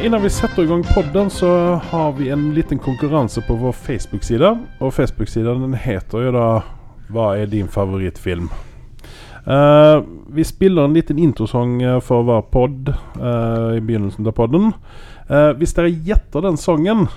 [0.00, 3.72] Eh, innan vi setter i gang podden så har vi en liten konkurranse på vår
[3.72, 4.58] Facebook-sida.
[4.78, 6.62] Og Facebook-sida den heter jo da
[7.10, 8.50] 'Hva er din favorittfilm?'
[9.46, 14.72] Uh, vi spiller en liten introsang eh, for hver pod uh, i begynnelsen av podden.
[15.30, 17.08] Uh, hvis dere gjetter den sangen,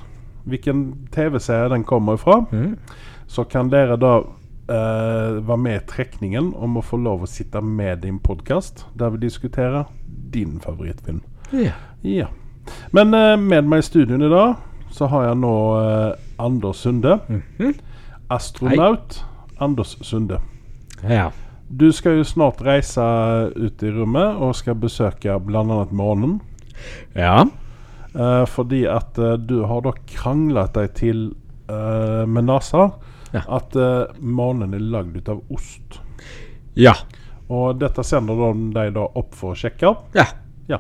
[0.46, 2.78] hvilken TV-serie den kommer fra, Mm.
[3.28, 4.22] så kan dere da
[4.68, 9.10] være med i trekningen om å få lov å sitte med i en podkast der
[9.10, 9.86] vi diskuterer
[10.32, 11.22] din favorittfilm.
[11.52, 11.72] Ja.
[12.02, 12.28] Ja.
[12.92, 14.56] Men eh, med meg i studioen i dag
[14.94, 16.12] så har jeg nå eh,
[16.44, 17.20] Anders Sunde.
[17.30, 17.74] Mhm.
[18.34, 19.24] Astronaut
[19.62, 20.40] Anders Sunde.
[21.08, 21.32] ja.
[21.74, 23.02] Du skal jo snart reise
[23.56, 25.64] ut i rommet og skal besøke bl.a.
[25.90, 26.36] månen.
[27.18, 27.48] Ja.
[28.14, 31.24] Uh, fordi at uh, du har da kranglet deg til
[31.72, 32.92] uh, med NASA
[33.34, 33.42] Ja.
[33.58, 33.74] at
[34.22, 35.98] månen er lagd ut av ost.
[36.78, 36.94] Ja.
[37.50, 39.96] Og dette sender de deg da opp for å sjekke.
[40.14, 40.28] ja.
[40.72, 40.80] Ja.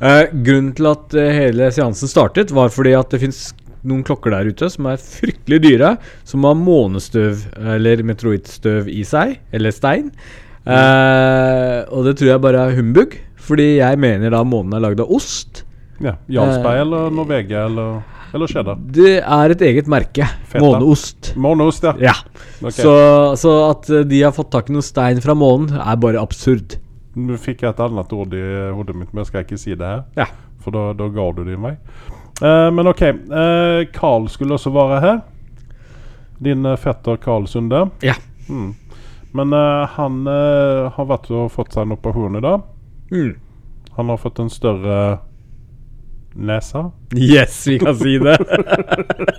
[0.00, 3.42] Eh, grunnen til at eh, hele seansen startet, var fordi at det fins
[3.82, 5.96] noen klokker der ute som er fryktelig dyre,
[6.28, 10.12] som har månestøv eller meteorittstøv i seg, eller stein.
[10.62, 15.02] Eh, og det tror jeg bare er humbug, fordi jeg mener da månen er lagd
[15.02, 15.64] av ost.
[16.02, 16.14] ja.
[16.30, 18.02] Jarlsberg Eh, eller Norvegia eller,
[18.34, 18.78] eller cheddar?
[18.78, 20.28] Det er et eget merke.
[20.46, 20.62] Feta.
[20.62, 21.32] Måneost.
[21.36, 21.96] Måneost, ja.
[21.98, 22.14] Ja.
[22.60, 22.78] Okay.
[22.84, 22.94] Så,
[23.42, 26.78] så at eh, de har fått tak i noe stein fra månen, er bare absurd.
[27.14, 29.88] Nå fikk jeg et annet ord i hodet mitt, men jeg skal ikke si det
[29.88, 30.04] her.
[30.16, 30.26] Ja.
[30.62, 31.74] For da, da ga du din vei.
[32.42, 33.02] Eh, men OK.
[33.02, 35.20] eh, Carl skulle også være her.
[36.42, 37.90] Din eh, fetter Carl Sunde.
[38.02, 38.14] Ja.
[38.48, 38.74] Mm.
[39.32, 39.52] Men
[39.88, 42.66] han har vært og fått seg en operasjon i dag.
[43.08, 43.30] Mm.
[43.96, 44.96] Han har fått en større
[46.36, 46.82] nese.
[47.16, 48.36] Yes, vi kan si det.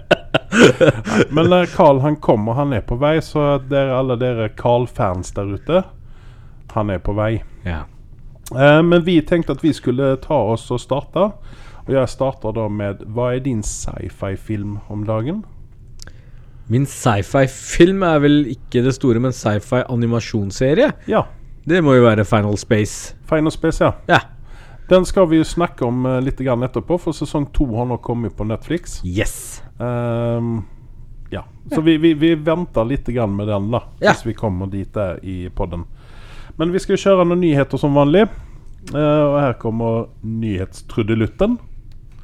[1.37, 3.19] Men Carl han kommer, han er på vei.
[3.21, 5.83] Så dere, alle dere Carl-fans der ute,
[6.73, 7.41] han er på vei.
[7.65, 7.83] ja.
[8.51, 11.29] Eh, men vi tenkte at vi skulle ta oss og starte.
[11.83, 15.43] Og jeg starter da med Hva er din sci-fi-film om dagen?
[16.71, 20.93] Min sci-fi-film er vel ikke det store, men sci-fi animasjonsserie.
[21.11, 21.25] Ja.
[21.67, 23.15] Det må jo være Final Space.
[23.27, 23.91] Final Space, ja.
[24.07, 24.19] Ja.
[24.89, 28.43] Den skal vi snakke om uh, litt etterpå, for sesong to har nå kommet på
[28.43, 29.01] Netflix.
[29.03, 29.63] Yes.
[29.79, 30.65] Um,
[31.31, 31.43] ja.
[31.71, 33.83] Så vi, vi, vi venter litt grann med den, da.
[33.99, 35.85] Hvis vi kommer dit der i podden.
[36.57, 38.27] Men vi skal kjøre noen nyheter som vanlig.
[38.93, 41.57] Uh, og her kommer nyhetstrudelutten.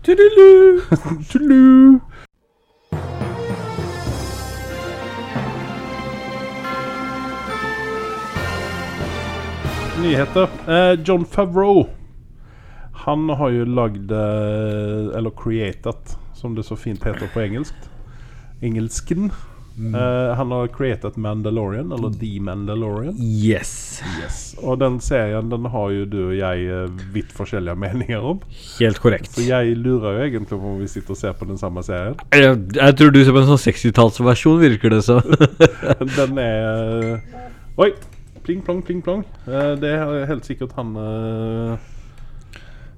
[0.05, 0.81] Tudelu.
[1.31, 1.99] Tudelu.
[9.99, 10.47] Nyheter.
[10.69, 11.87] Uh, John Favreau.
[12.93, 17.73] Han har jo lagd uh, Eller created, som det så fint heter på engelsk.
[18.61, 19.31] Engelsken.
[19.79, 23.15] Eh, han har created Mandalorian, eller The Mandalorian.
[23.19, 24.01] Yes.
[24.21, 24.55] Yes.
[24.59, 28.41] Og den serien den har jo du og jeg eh, vidt forskjellige meninger om.
[28.79, 29.31] Helt korrekt.
[29.35, 32.19] Så jeg lurer jo egentlig på om vi sitter og ser på den samme serien.
[32.35, 35.21] Jeg, jeg tror du ser på en sånn 60-tallsversjon, virker det så.
[36.17, 37.37] Den er eh,
[37.79, 37.93] Oi!
[38.43, 39.23] Pling plong, pling plong.
[39.45, 41.75] Uh, det er helt sikkert han uh,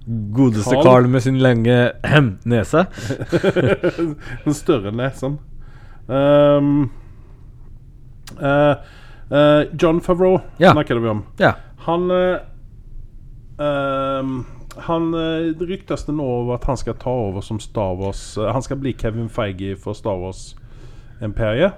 [0.07, 1.09] Godeste Carl.
[1.11, 2.85] Med sin lange ahem, nese.
[4.45, 5.41] Den større nesen.
[6.11, 6.89] Um,
[8.41, 8.75] uh,
[9.31, 10.71] uh, John Favreau Ja.
[10.75, 11.23] snakker vi om.
[11.39, 11.53] Ja.
[11.85, 12.37] Han uh,
[13.57, 14.45] um,
[14.87, 15.13] Han
[15.59, 18.93] ryktes det nå over at han skal ta over som Star Wars Han skal bli
[18.97, 21.73] Kevin Feige for Star Wars-imperiet.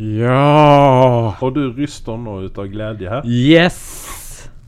[0.00, 3.26] Ja Og du ryster nå ut av glede her.
[3.28, 3.80] Yes.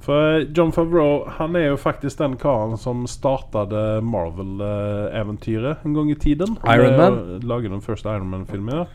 [0.02, 3.70] For John Favreau han er jo faktisk den karen som startet
[4.02, 6.56] Marvel-eventyret en gang i tiden.
[6.66, 7.18] Iron Man?
[7.18, 8.82] å Lage den første Iron Man-filmen.
[8.82, 8.86] Ja.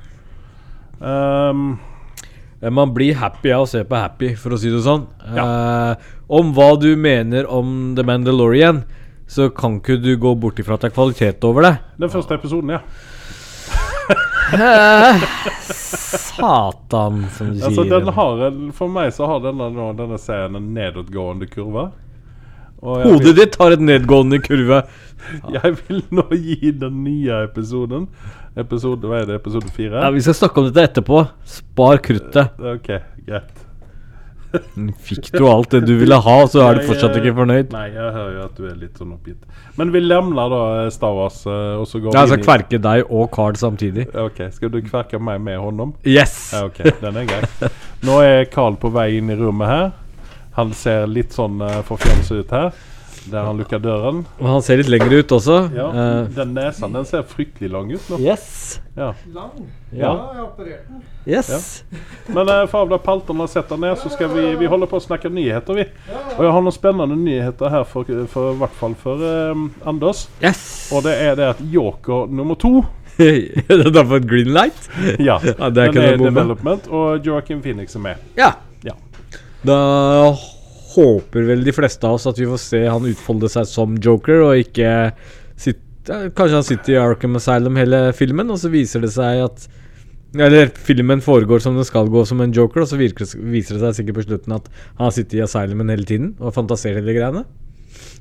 [2.62, 5.06] Eh, Man blir happy av å se på Happy, for å si det sånn.
[5.30, 8.84] Eh, om hva du mener om The Mandalorian,
[9.30, 11.76] så kan ikke du gå bort ifra at det er kvalitet over det.
[12.00, 12.82] den første episoden, ja.
[14.54, 15.24] Eh,
[15.68, 17.90] Satan, som du Altså, sier.
[18.00, 19.68] den har en, for meg så har denne,
[19.98, 21.90] denne serien en nedadgående kurve.
[22.82, 24.84] Hodet ditt har et nedgående kurve.
[25.58, 28.06] jeg vil nå gi den nye episoden
[28.58, 29.36] Episode, Hva er det?
[29.42, 30.00] Episode fire?
[30.02, 31.24] Ja, Vi skal snakke om dette etterpå.
[31.46, 32.56] Spar kruttet.
[32.58, 32.88] Ok,
[33.28, 33.67] greit.
[35.08, 37.72] Fikk du alt det du ville ha, så er du fortsatt eh, ikke fornøyd?
[37.76, 39.62] Nei, jeg hører jo at du er litt sånn oppgitt.
[39.78, 43.14] Men vi lemner da eh, Star Wars, eh, og så går ja, altså kverke deg
[43.14, 44.08] og Carl samtidig.
[44.18, 45.96] Ok, Skal du kverke meg med honom?
[46.08, 46.36] Yes!
[46.56, 47.72] Ja, ok, den er grei.
[48.08, 49.90] Nå er Carl på vei inn i rommet her.
[50.58, 52.72] Han ser litt sånn uh, forfjamsa ut her.
[53.32, 54.24] Der han lukker døren.
[54.40, 55.58] Og han ser litt lengre ut også.
[55.76, 58.20] Ja, uh, Den nesen den ser fryktelig lang ut nå.
[58.24, 58.80] yes.
[58.98, 59.12] Ja.
[59.34, 59.52] Lang?
[59.92, 60.00] Ja.
[60.00, 61.02] Ja, jeg har operert den.
[61.28, 61.84] Yes.
[62.34, 65.30] Men eh, for avla palterne setter ned, så skal vi Vi holder på å snakke
[65.30, 65.86] nyheter, vi.
[66.38, 70.26] Og jeg har noen spennende nyheter her, for, for i hvert fall for eh, Anders.
[70.42, 70.64] Yes.
[70.96, 72.82] Og det er det at Joker nummer to
[73.18, 74.90] det har fått green light?
[75.18, 78.28] Ja, Ja, det er den er development, og Joaquin Phoenix er med.
[78.38, 78.52] Ja.
[78.86, 78.94] Ja.
[79.66, 79.78] Da
[80.98, 84.44] håper vel de fleste av oss at vi får se han utfolde seg som Joker,
[84.50, 84.94] og ikke
[85.58, 89.66] sitte Kanskje han sitter i Arkham Asylum hele filmen, og så viser det seg at
[90.40, 93.84] Eller filmen foregår som den skal gå som en joker, og så virker, viser det
[93.84, 97.16] seg sikkert på slutten at han har sittet i asylumen hele tiden og fantasert hele
[97.16, 97.44] greiene.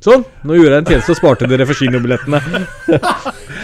[0.07, 0.23] Sånn!
[0.47, 2.39] Nå gjorde jeg en tjeneste og sparte dere for kinobillettene.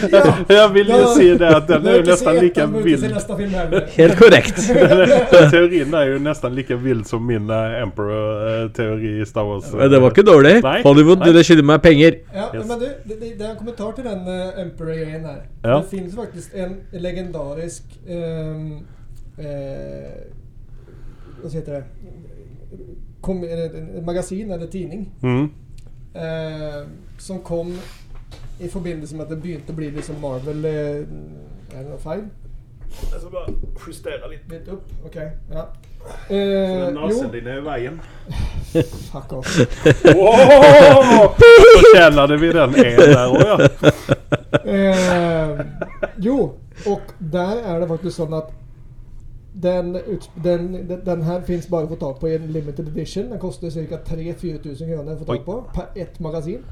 [0.03, 3.03] Jeg vil jo si det at den er jo nesten like vill.
[3.95, 4.57] Helt korrekt.
[5.53, 9.69] Teorien er jo nesten like vill som min eh, Emperor-teori i Star Wars.
[9.71, 10.53] Men det var ikke dårlig.
[10.65, 10.75] Nei.
[10.83, 11.31] Hollywood, Nei.
[11.31, 12.19] dere skylder meg penger.
[12.33, 12.67] Ja, Yes.
[12.67, 15.39] men du, det, det, det er en kommentar til den uh, Emperor-greien her.
[15.63, 15.77] Ja.
[15.79, 16.75] Det finnes faktisk en
[17.07, 18.67] legendarisk um,
[19.39, 20.13] uh,
[21.39, 21.83] Hva heter det?
[23.23, 25.47] Kom, uh, magasin eller tidning Mm.
[26.15, 26.83] Eh,
[27.17, 27.73] som kom
[28.59, 31.03] i forbindelse med at det begynte å bli liksom Marvel eh,
[31.73, 32.27] Er det noe feil?
[32.93, 33.53] Jeg skal bare
[33.87, 34.43] justere litt.
[34.51, 34.89] Litt opp?
[35.07, 35.15] Ok.
[35.49, 35.63] Ja.
[36.29, 38.01] Eh, jo, Nesen din er i veien.
[39.11, 39.55] fuck off.
[40.19, 41.33] Wow!
[41.39, 43.57] Fortjänade vi den en der òg, ja.
[44.63, 45.63] Eh,
[46.21, 46.37] jo,
[46.85, 48.53] og der er det faktisk sånn at
[49.53, 49.97] den,
[50.43, 53.29] den, den, her fins bare å få tak på i en limited edition.
[53.29, 53.99] Den koster ca.
[54.07, 56.63] 3000-4000 kroner å få tak på per ett magasin.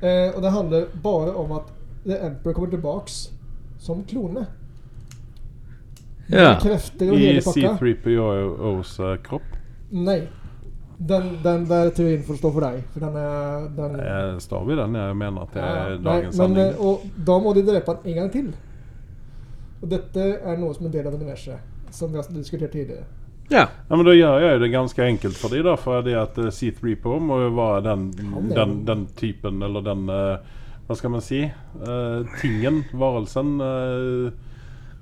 [0.00, 1.68] Eh, og det handler bare om at
[2.06, 3.18] The Emperor kommer tilbaks
[3.78, 4.46] som klone.
[6.30, 6.54] Ja.
[6.62, 7.40] Krefter og I.
[7.42, 9.56] C3POs uh, kropp.
[9.90, 10.20] Nei.
[11.00, 12.82] Den, den der teorien får stå for deg.
[12.92, 14.94] For den er den, Eh, Står vi den?
[15.00, 16.74] Jeg mener at det Ja, er nei, dagens men, sanning.
[16.74, 18.50] eh, Og da må de drepe han en gang til.
[19.80, 21.56] Og dette er noe som er en del av universet,
[21.90, 23.04] som vi har diskutert tidligere.
[23.50, 23.66] Ja.
[23.88, 25.74] Ja, men Da gjør jeg det ganske enkelt for dem, da.
[25.76, 28.10] For det at eh, C3PO må jo være den,
[28.54, 31.44] den, den typen, eller den eh, Hva skal man si?
[31.78, 34.32] Uh, tingen, varelsen, uh,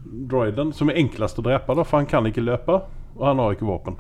[0.04, 1.84] droiden, som er enklest å drepe, da.
[1.84, 2.76] For han kan ikke løpe,
[3.16, 3.96] og han har ikke våpen.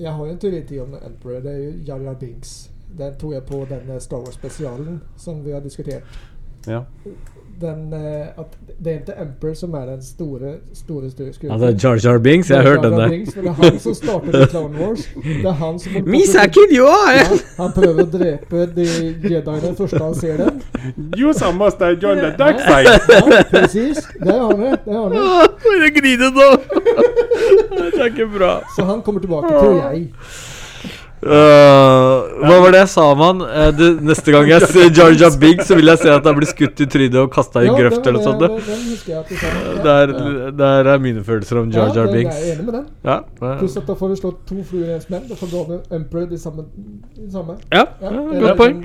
[0.00, 1.44] Jeg har jo en teori til om Emperor.
[1.44, 2.56] Det er jo Jar Jar Binks.
[2.98, 6.18] Den tok jeg på den Star Wars-spesialen som vi har diskutert.
[6.66, 6.82] Ja.
[7.60, 8.46] Den, eh, at
[8.84, 11.50] det er ikke Emperor som er den store, store, store skurken.
[11.50, 13.08] Altså Jar Jar Binks, jeg har hørt den der.
[13.08, 15.08] Binks, det er han som startet Clone Wars.
[15.24, 15.92] Det er han som!
[17.18, 18.86] Ja, han prøver å drepe de
[19.22, 20.60] jediene først han ser dem.
[21.18, 22.98] You I must have joined the dark side!
[23.10, 24.02] Ja, precis.
[24.24, 24.80] Der har vi det.
[24.94, 25.12] Han.
[25.84, 26.50] Jeg griner nå!
[27.74, 28.52] Det er ikke bra.
[28.76, 30.08] Så han kommer tilbake, tror jeg.
[31.24, 33.40] Øh, hva var det jeg sa han?
[33.40, 36.50] Eh, neste gang jeg ser Jar Jar Binks, så vil jeg se at han blir
[36.50, 38.44] skutt i trynet og kasta i Ja, grøft eller noe sånt.
[38.44, 38.50] det-.
[39.08, 39.22] Ja.
[39.86, 40.14] Der,
[40.58, 42.36] der er mine følelser om Jar Ja, Binks.
[42.36, 42.86] Jeg er enig med den.
[43.04, 43.56] Ja, ja.
[43.62, 45.24] Pluss at da får vi slått to fluer i en smell.
[45.30, 46.68] Da får Donald Emperor de samme.
[47.16, 47.58] De samme.
[47.72, 48.84] ja, Ja, ja godt poeng.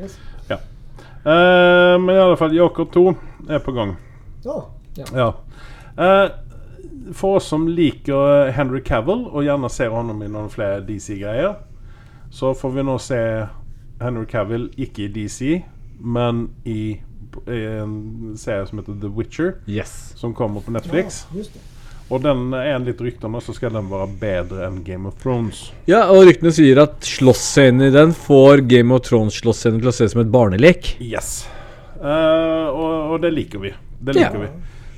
[0.00, 0.18] Yes.
[0.50, 0.62] Ja.
[1.26, 3.06] Uh, Eh, men i alle fall, Joker 2
[3.50, 3.96] er på gang.
[4.44, 4.60] Ja.
[5.16, 5.32] ja.
[7.06, 7.12] Ja.
[7.14, 11.56] For oss som liker Henry Cavill, og gjerne ser honom i noen flere DC-greier,
[12.30, 13.20] så får vi nå se
[14.02, 15.62] Henry Cavill ikke i DC,
[16.02, 16.98] men i,
[17.46, 20.12] i en serie som heter The Witcher, Yes.
[20.18, 21.24] som kommer på Netflix.
[21.34, 21.46] Ja.
[22.06, 25.72] Og den er en litt ryktene så skal den være bedre enn Game of Thrones.
[25.90, 30.06] Ja, og ryktene sier at slåssscenen i den får Game of Thrones-slåssscenen til å se
[30.06, 30.92] ut som et barnelek.
[31.02, 31.48] Yes.
[31.98, 33.72] Uh, og, og det liker vi.
[33.98, 34.28] Det Ja.
[34.28, 34.50] liker vi.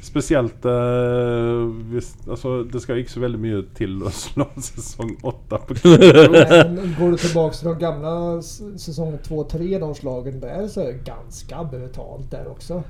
[0.08, 5.60] Spesielt eh, hvis Altså, det skal ikke så veldig mye til å slå sesong åtte
[5.68, 10.92] på Men går du tilbake til de gamle sesong to-tre, de slagene der, så er
[10.92, 12.80] det ganske brutalt der også.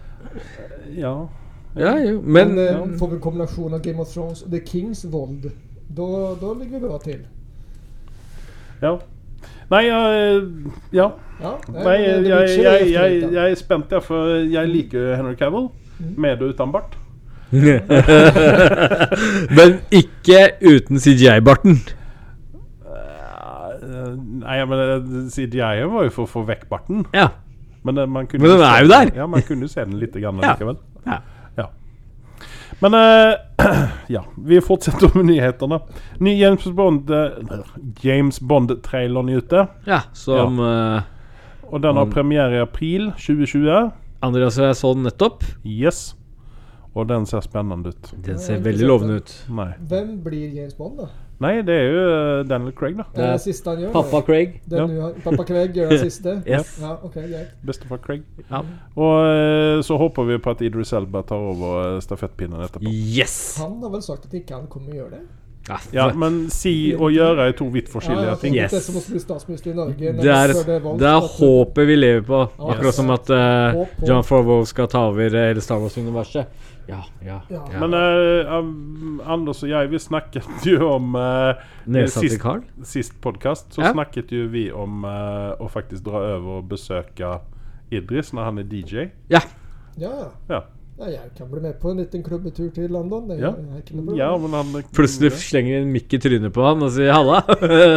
[0.94, 1.14] Ja.
[1.78, 2.78] Ja, jo, Men, men ja.
[2.98, 5.50] får vi en kombination av Game of Thrones og The Kings vold,
[5.88, 7.26] då, då ligger vi bra til.
[8.80, 8.98] ja.
[9.70, 10.46] Nei, jeg
[10.92, 11.10] Ja.
[11.38, 15.68] Ja, Nei, jeg, jeg, jeg, jeg, jeg er spent, der, for jeg liker Henry Cavill.
[15.98, 16.14] Mm.
[16.18, 16.96] Med og uten bart.
[19.56, 21.78] Men ikke uten CGI-barten.
[22.88, 24.12] Eh,
[24.42, 25.02] nei, men eh,
[25.32, 27.04] CGI-en var jo for å få vekk barten.
[27.16, 27.28] Ja.
[27.86, 29.06] Men, eh, man kunne Men den er jo der.
[29.16, 30.52] Ja, man kunne se den litt grann Ja.
[30.54, 30.76] likevel.
[31.06, 31.18] Ja.
[31.56, 31.66] Ja.
[32.82, 33.34] Men uh,
[34.14, 35.78] ja, vi fortsetter med nyhetene.
[36.20, 36.66] Ny James
[38.40, 39.64] Bond-traileren er ute.
[39.88, 41.00] ja som eh,
[41.72, 43.90] Og den har premiere i april 2020.
[44.22, 45.44] Andreas og jeg så den nettopp.
[45.64, 46.14] Yes.
[46.98, 48.10] Og den ser spennende ut.
[48.26, 49.32] Den ser veldig lovende ut.
[49.54, 49.70] Nei.
[49.90, 51.06] Hvem blir James Bond, da?
[51.38, 53.04] Nei, det er jo eh, Daniel Craig, da.
[53.14, 53.92] Det er det siste han gjør?
[53.94, 54.56] Pappa Craig.
[54.66, 54.86] Det Ja.
[54.90, 56.32] nu har, pappa Craig gjør det siste?
[56.42, 56.72] Yes.
[56.82, 57.52] Ja, okay, greit.
[57.62, 58.24] Bestefar Craig.
[58.48, 58.64] Ja.
[58.98, 62.90] Og eh, så håper vi på at Idris Elba tar over eh, stafettpinnen etterpå.
[62.90, 63.36] Yes!
[63.62, 65.26] Han har vel sagt at ikke han kommer å gjøre det?
[65.92, 68.54] Ja, men si og gjøre er to vidt forskjellige ting.
[68.56, 68.72] Yes.
[68.72, 70.12] Det er som å bli statsminister i Norge.
[70.16, 70.54] Det er,
[71.02, 72.38] det håpet vi lever på.
[72.72, 76.48] Akkurat som at uh, John Favreau skal ta over hele Star Wars-universet.
[76.88, 77.62] Ja, ja, Ja.
[77.82, 81.52] Men eh, Anders og jeg, vi snakket jo om uh,
[81.86, 82.62] Nedsatt sist, Carl?
[82.82, 83.92] sist podkast, så Ja.
[83.92, 87.34] snakket jo vi om eh, å faktisk dra over og besøke
[87.92, 89.06] Idris når han er DJ.
[89.32, 89.40] Ja.
[89.98, 90.62] Ja,
[90.98, 91.08] ja.
[91.18, 93.28] Jeg kan bli med på en liten klubbetur til London.
[93.28, 93.52] Det er, Ja.
[93.90, 94.16] problem.
[94.16, 97.42] ja, men han Plutselig slenger en mikk i trynet på han og sier halla.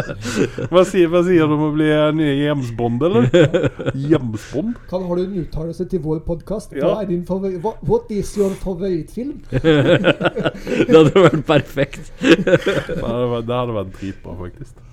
[0.71, 3.29] Hva sier, hva sier du om å bli eh, nye Jemsbond, eller?
[4.11, 4.77] Jemsbond?
[4.91, 6.75] Kan, har du en uttalelse til vår podkast?
[6.77, 6.91] Ja.
[6.91, 9.41] Hva er din hva, What is your favorittfilm?
[9.51, 12.13] det hadde vært perfekt.
[12.21, 14.87] Det hadde vært, det hadde vært dritbra, faktisk.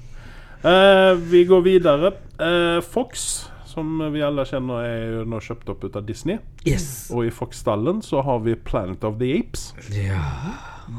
[0.65, 2.13] Uh, vi går videre.
[2.41, 3.49] Uh, Fox,
[3.79, 6.39] som vi alle kjenner, er jo nå kjøpt opp ut av Disney.
[6.67, 6.89] Yes.
[7.15, 9.71] Og i Fox-stallen så har vi Planet of the Apes.
[9.95, 10.23] Ja.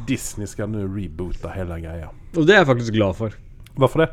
[0.07, 2.09] Disney skal nå reboote hele greia.
[2.37, 3.35] Og det er jeg faktisk glad for.
[3.79, 4.09] Hvorfor det?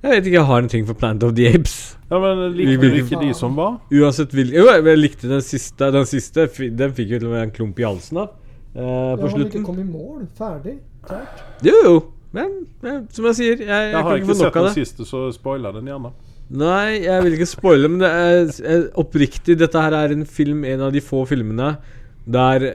[0.00, 1.74] Jeg vet ikke, jeg har en ting for Planet of the Apes.
[2.10, 3.74] Ja, men Likte du ikke- ikke de som var?
[3.92, 5.90] Uansett hvilken Jo, jeg likte den siste.
[5.92, 6.46] Den siste
[6.76, 8.30] Den fikk jo til og med en klump i halsen av.
[8.74, 9.40] eh, Ja, slutten.
[9.40, 10.26] Ja, ikke kom i mål.
[10.38, 10.78] Ferdig.
[11.06, 11.44] Klart.
[11.62, 12.00] Jo, jo.
[12.32, 14.56] Men men som jeg sier, jeg, jeg, Jeg har kan ikke ikke få sett nok
[14.56, 16.12] av den siste, så spoiler den gjerne.
[16.50, 20.82] Nei, jeg vil ikke spoile, men det er, oppriktig Dette her er en film, en
[20.88, 21.76] av de få filmene
[22.30, 22.66] der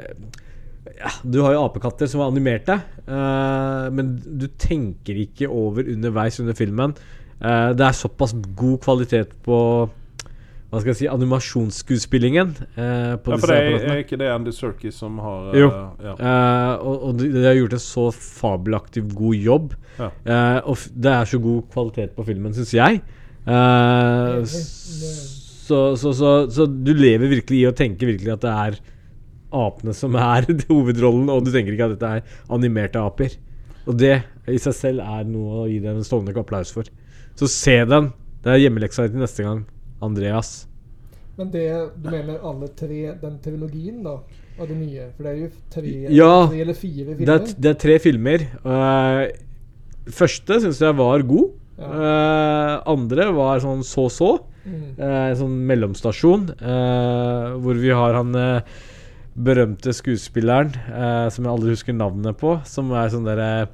[0.95, 2.77] ja, Du har jo apekatter som er animerte,
[3.09, 6.95] uh, men du tenker ikke over underveis under filmen.
[7.41, 9.59] Uh, det er såpass god kvalitet på
[10.75, 14.51] hva skal jeg si, animasjonsskuespillingen eh, på Ja, for det er, er ikke det Andy
[14.51, 15.69] Serkis som har eh, Jo.
[16.03, 16.15] Ja.
[16.15, 19.75] Eh, og, og de, de har gjort en så fabelaktig god jobb.
[19.99, 20.09] Ja.
[20.09, 22.99] Eh, og det er så god kvalitet på filmen, syns jeg.
[23.45, 28.77] Eh, så, så, så, så du lever virkelig i å tenke virkelig at det er
[29.55, 33.37] apene som er hovedrollen, og du tenker ikke at dette er animerte aper.
[33.85, 34.15] Og det
[34.49, 36.89] i seg selv er noe å gi dem en stående applaus for.
[37.37, 38.11] Så se den.
[38.45, 39.65] Det er hjemmeleksa til neste gang.
[40.05, 40.65] Andreas.
[41.35, 41.65] Men det,
[41.99, 44.19] du mener alle tre, den trilogien da,
[44.55, 45.09] av det nye?
[45.15, 47.33] For det er jo tre, Ja, tre eller fire Det filmer.
[47.35, 48.45] er, det er tre filmer.
[48.63, 51.49] Uh, første syns jeg var god.
[51.77, 51.87] Ja.
[51.91, 54.37] Eh, andre var sånn så-så.
[54.65, 54.83] Mm.
[54.97, 56.47] Uh, en sånn mellomstasjon.
[56.61, 58.77] uh, hvor vi har han eh,
[59.35, 62.55] berømte skuespilleren eh, som jeg aldri husker navnet på.
[62.65, 63.67] Som er sånn derre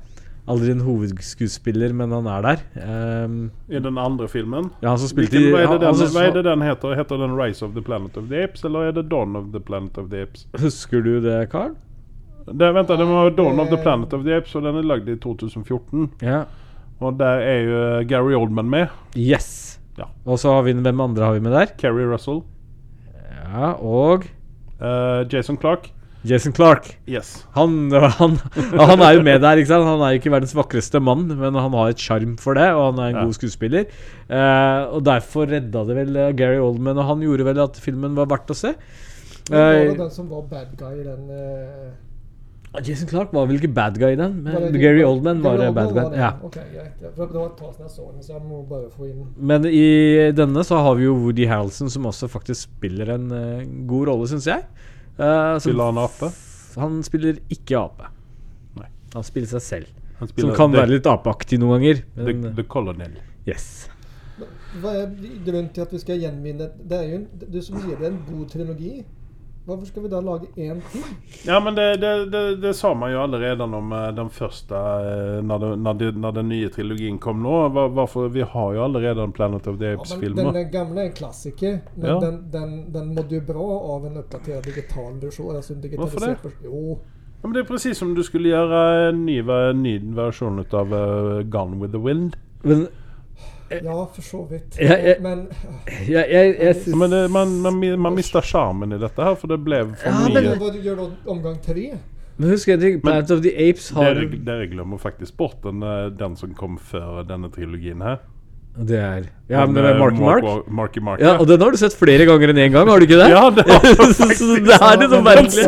[0.49, 2.61] Aldri en hovedskuespiller, men han er der.
[2.81, 3.35] Um,
[3.69, 4.71] I den andre filmen.
[4.81, 6.95] ja, han som spilte Hvilken, hva, er det den, hva er det den heter?
[6.97, 9.61] Heter den Rise of the Planet of the Apes, eller er det Dawn of the
[9.61, 10.47] Planet of the Apes?
[10.59, 11.75] Husker du det, Carl?
[12.49, 13.83] Det, vent, den var Dawn of the Eh.
[13.85, 16.09] Planet of the Apes, og den er lagd i 2014.
[16.25, 16.41] Ja.
[17.01, 17.77] Og der er jo
[18.09, 18.91] Gary Oldman med.
[19.17, 19.79] Yes.
[19.97, 20.05] Ja.
[20.25, 21.73] Og så har vi Hvem andre har vi med der?
[21.77, 22.43] Kerry Russell.
[23.51, 24.27] Ja, og
[24.79, 25.89] uh, Jason Clark.
[26.23, 26.91] Jason Clark.
[27.09, 27.47] Yes.
[27.55, 28.35] Han, han,
[28.77, 29.87] han er jo med der, ikke sant?
[29.89, 32.91] Han er jo ikke verdens vakreste mann, men han har et sjarm for det, og
[32.91, 33.23] han er en Ja.
[33.25, 33.87] god skuespiller.
[34.29, 38.13] Uh, og derfor redda det vel eh, Gary Oldman, og han gjorde vel at filmen
[38.15, 38.75] var verdt å se.
[39.49, 41.89] Men var det Eh, den som var bad guy i den eh,
[42.79, 45.67] Jason Clark var vel ikke bad guy i den, men det- Gary Oldman var Gary
[45.67, 46.17] eh, bad guy.
[46.17, 46.29] Ja.
[46.39, 47.01] Greit.
[47.01, 49.25] Ja, Det var et tag siden jeg så den, så jeg må bare få inn
[49.37, 53.63] Men i denne så har vi jo Woody Harrelson, som også faktisk spiller en uh,
[53.87, 54.63] god rolle, syns jeg.
[55.19, 56.31] Uh, Spiller han ape?
[56.79, 58.07] Han spiller ikke ape.
[58.79, 58.87] Nei.
[59.13, 59.87] Han spiller seg selv.
[60.21, 62.03] Spiller Som kan the, være litt apeaktig noen ganger.
[62.15, 63.11] the, Men, the Colonel.
[63.45, 63.89] yes.
[64.79, 65.09] Hva er
[65.43, 68.21] grunnen til at vi skal gjenvinne Det er jo en, Du som gir det en
[68.29, 69.01] god trilogi.
[69.65, 71.03] Hvorfor skal vi da lage én til?
[71.45, 75.75] Ja, men det, det, det, det sa man jo allerede om den første eh, når,
[75.77, 77.53] når, når den nye trilogien kom nå.
[77.93, 80.51] Hvorfor Vi har jo allerede en Planet of the Ja, men Apes-filmer.
[80.57, 82.19] den gamle er en klassiker, men Ja.
[82.19, 85.55] den, den, den mådde jo bra av en oppdatert digital versjon.
[85.55, 86.55] Altså Hvorfor det?
[86.65, 86.97] Jo.
[87.41, 89.39] Ja, men det er presis som du skulle gjøre en ny,
[89.77, 92.35] ny versjon av eh, Gone with the Wind.
[92.63, 92.87] Men
[93.83, 94.77] Ja, for så vidt.
[94.79, 95.47] Ja, jeg- Men
[96.09, 96.97] ja, jeg, jeg synes...
[96.97, 100.27] men det, man, man, man mister sjarmen i dette her, for det ble for Ja,
[100.27, 100.33] mye.
[100.41, 101.91] men- hva du gjør du omgang tre?
[102.37, 103.01] Men husk en ting.
[103.03, 106.77] Planet of the Apes har Dere, dere glemmer faktisk bort den, eh, den som kom
[106.79, 108.17] før denne trilogien her.
[108.71, 110.43] Det er Ja, men med eh, Marky Mark.
[110.43, 111.19] Mark- Marky Mark.
[111.19, 113.25] Ja, og den har du sett flere ganger enn én gang, har du ikke det?
[113.33, 113.65] Ja, det
[114.15, 115.65] så, så det er litt sånn merkelig.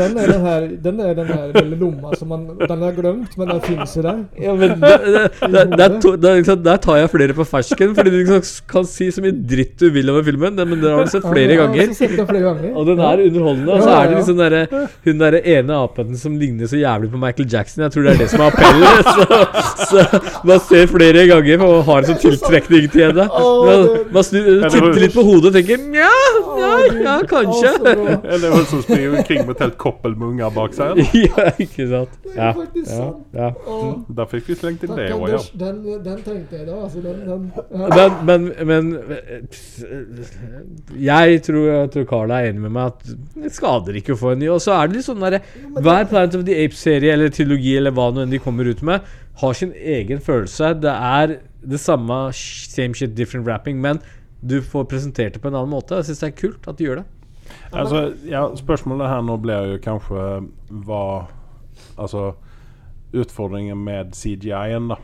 [0.00, 3.36] Den er den her den er den her lille lomma som man, den er glemt,
[3.36, 6.62] men den finnes jo der Ja, men det, det, det, det er det er liksom,
[6.70, 8.40] Der tar jeg flere på fersken, fordi du liksom
[8.72, 11.60] kan si så mye dritt du vil over filmen, men den har du sett flere
[11.60, 11.82] ganger.
[11.84, 12.72] Jag den flera gånger.
[12.80, 13.76] Og den er underholdende.
[13.76, 14.56] Og så er det liksom der,
[15.04, 17.84] Hun derre ene apen som ligner så jævlig på Michael Jackson.
[17.84, 19.04] Jeg tror det er det som er appellen.
[19.86, 23.26] Så, så man ser flere ganger og har en sånn tiltrekning til henne.
[23.30, 26.10] Man, man snur, titter litt på hodet og tenker Nja,
[26.60, 27.72] ja, ja, kanskje.
[28.34, 31.00] Eller hun som springer omkring med et helt koppel med unger bak seg.
[31.16, 32.16] Ja, ikke sant.
[32.26, 32.52] Det Ja,
[33.32, 33.50] ja, ja.
[34.18, 35.40] Da fikk vi slengt inn det òg, ja.
[35.56, 37.02] Den, den tenkte jeg da, altså.
[37.04, 37.42] den, den.
[38.26, 38.90] Men, men, men
[41.06, 43.14] Jeg tror, jeg tror Carl er enig med meg at
[43.46, 44.50] det skader ikke å få en ny.
[44.52, 45.42] Og så er det litt sånn derre
[45.76, 49.04] Hver Planet of the Apes-serie eller trilogi eller hva nå enn de kommer ut med,
[49.40, 50.74] har sin egen følelse.
[50.80, 54.00] Det er det samme same shit, different rapping, men
[54.46, 55.98] du får presentert det på en annen måte.
[55.98, 57.06] Jeg syns det er kult at du gjør det.
[57.72, 60.22] Altså, ja, spørsmålet her nå blir jo kanskje
[60.86, 61.02] hva
[62.00, 62.30] Altså
[63.16, 64.96] utfordringen med CGI-en, da.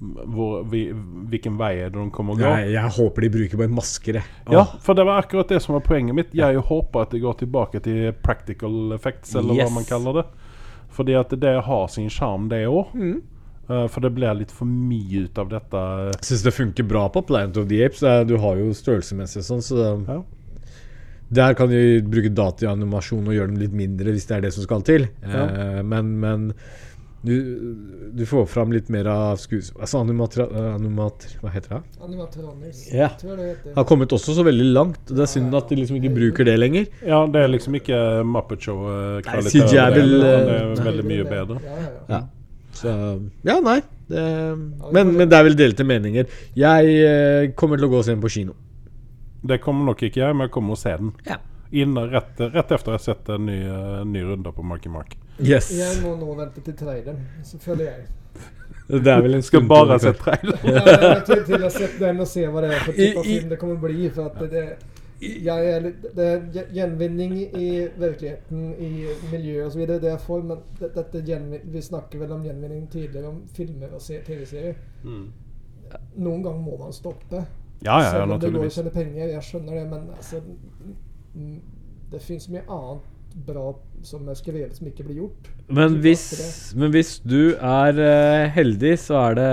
[0.00, 0.90] Hvor, vi,
[1.30, 2.48] hvilken vei er det de kommer å gå?
[2.48, 4.18] Jeg, jeg håper de bruker bare masker.
[4.52, 6.34] Ja, for det var akkurat det som var poenget mitt.
[6.36, 9.70] Jeg håper at det går tilbake til practical effects, eller Yes.
[9.70, 10.26] hva man kaller det.
[10.96, 12.92] Fordi at det har sin sjarm, det òg.
[12.96, 13.22] Mm.
[13.66, 15.82] For det ble litt for mye ut av dette.
[16.12, 18.02] Jeg syns det funker bra på Planet of the Apes.
[18.02, 20.22] Er- Du har jo størrelsesmessig sånn, så Ja.
[21.32, 24.62] Der kan de bruke dataanimasjon og gjøre dem litt mindre hvis det er det som
[24.62, 25.08] skal til.
[25.26, 25.46] Ja.
[25.48, 26.52] Eh, men men
[27.26, 29.72] du, du får fram litt mer av skues...
[29.80, 30.44] Altså animatra...
[30.76, 31.80] Animat, hva heter det?
[32.06, 32.84] Animatronics.
[32.94, 33.08] Ja.
[33.18, 33.72] Tror det.
[33.74, 35.00] Har kommet også så veldig langt.
[35.10, 36.86] Det er synd at de liksom ikke bruker det lenger.
[37.02, 39.66] ja, det er liksom ikke Muppet Show-kvalitet.
[39.72, 41.30] Det eh, er veldig mye det.
[41.32, 41.58] bedre.
[41.64, 42.22] Ja, ja, ja.
[42.84, 42.92] Ja.
[42.92, 43.80] Så Ja, nei.
[44.08, 44.22] Det,
[44.92, 46.26] men, men det er vel delte meninger.
[46.54, 48.54] Jeg eh, kommer til å gå og se den på kino.
[49.46, 51.12] Det kommer nok ikke jeg, men jeg kommer å se den.
[51.26, 51.36] Ja.
[51.72, 55.16] Innan, rett, rett efter jeg har sett en ny, eh, ny runde på Marky Mark.
[55.42, 55.72] Yes.
[55.74, 58.06] Jeg må nå vente til traileren, så følger jeg.
[58.86, 60.62] Det er vel en Skal bare se traileren.
[60.62, 63.24] Ja, men til till att sett den og se hva det er for typ av
[63.26, 64.10] I- i- film det kommer bli.
[64.14, 64.76] For at det, det,
[65.20, 69.86] lite- det er gjenvinning i virkeligheten, i miljøet osv.
[69.86, 73.94] Det er får, men det, det, det vi snakker vel om gjenvinning tidligere, om filmer
[73.94, 74.74] og tv-serier.
[75.04, 75.32] Mm.
[76.16, 77.46] Noen ganger må man stoppe.
[77.84, 80.40] Ja, ja, ja, Selv om det går å tjene penger, jeg skjønner det, men altså
[81.34, 81.60] mm,
[82.12, 83.12] Det fins mye annet
[83.46, 83.66] bra
[84.06, 85.48] som er skrevet, som ikke blir gjort.
[85.68, 86.24] Men hvis,
[86.78, 89.50] men hvis du er uh, heldig, så er det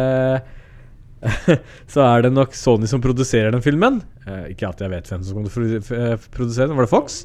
[1.94, 4.02] Så er det nok Sony som produserer den filmen.
[4.28, 6.78] Eh, ikke at jeg vet hvem som kommer til å eh, produsere den.
[6.80, 7.24] Var det Fox?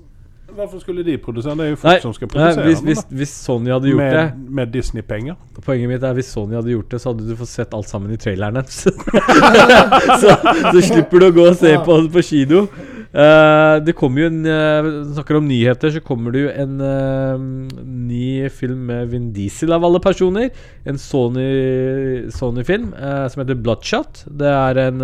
[0.59, 1.61] Hvorfor skulle de produsere den?
[1.61, 2.89] Det er jo folk som skal nei, produsere hvis, den.
[2.89, 5.39] hvis, hvis Sony hadde gjort Med, med Disney-penger.
[5.61, 8.15] Poenget mitt er hvis Sony hadde gjort det, så hadde du fått sett alt sammen
[8.15, 8.81] i traileren hennes.
[10.23, 10.37] så,
[10.73, 12.67] så slipper du å gå og se på på kino.
[13.09, 17.79] Eh, det kommer jo en uh, Snakker om nyheter, så kommer det jo en uh,
[17.81, 20.51] ny film med Vin Diesel av alle personer.
[20.85, 24.27] En Sony- Sony-film eh, som heter Bloodshot.
[24.29, 25.01] Det er en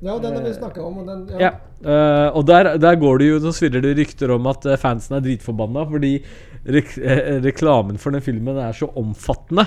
[0.00, 1.02] Ja, den har vi snakka om.
[1.02, 1.50] Og den, ja.
[1.82, 5.24] eh, og der, der går det jo Så svirrer det rykter om at fansen er
[5.26, 9.66] dritforbanna fordi eh, reklamen for den filmen er så omfattende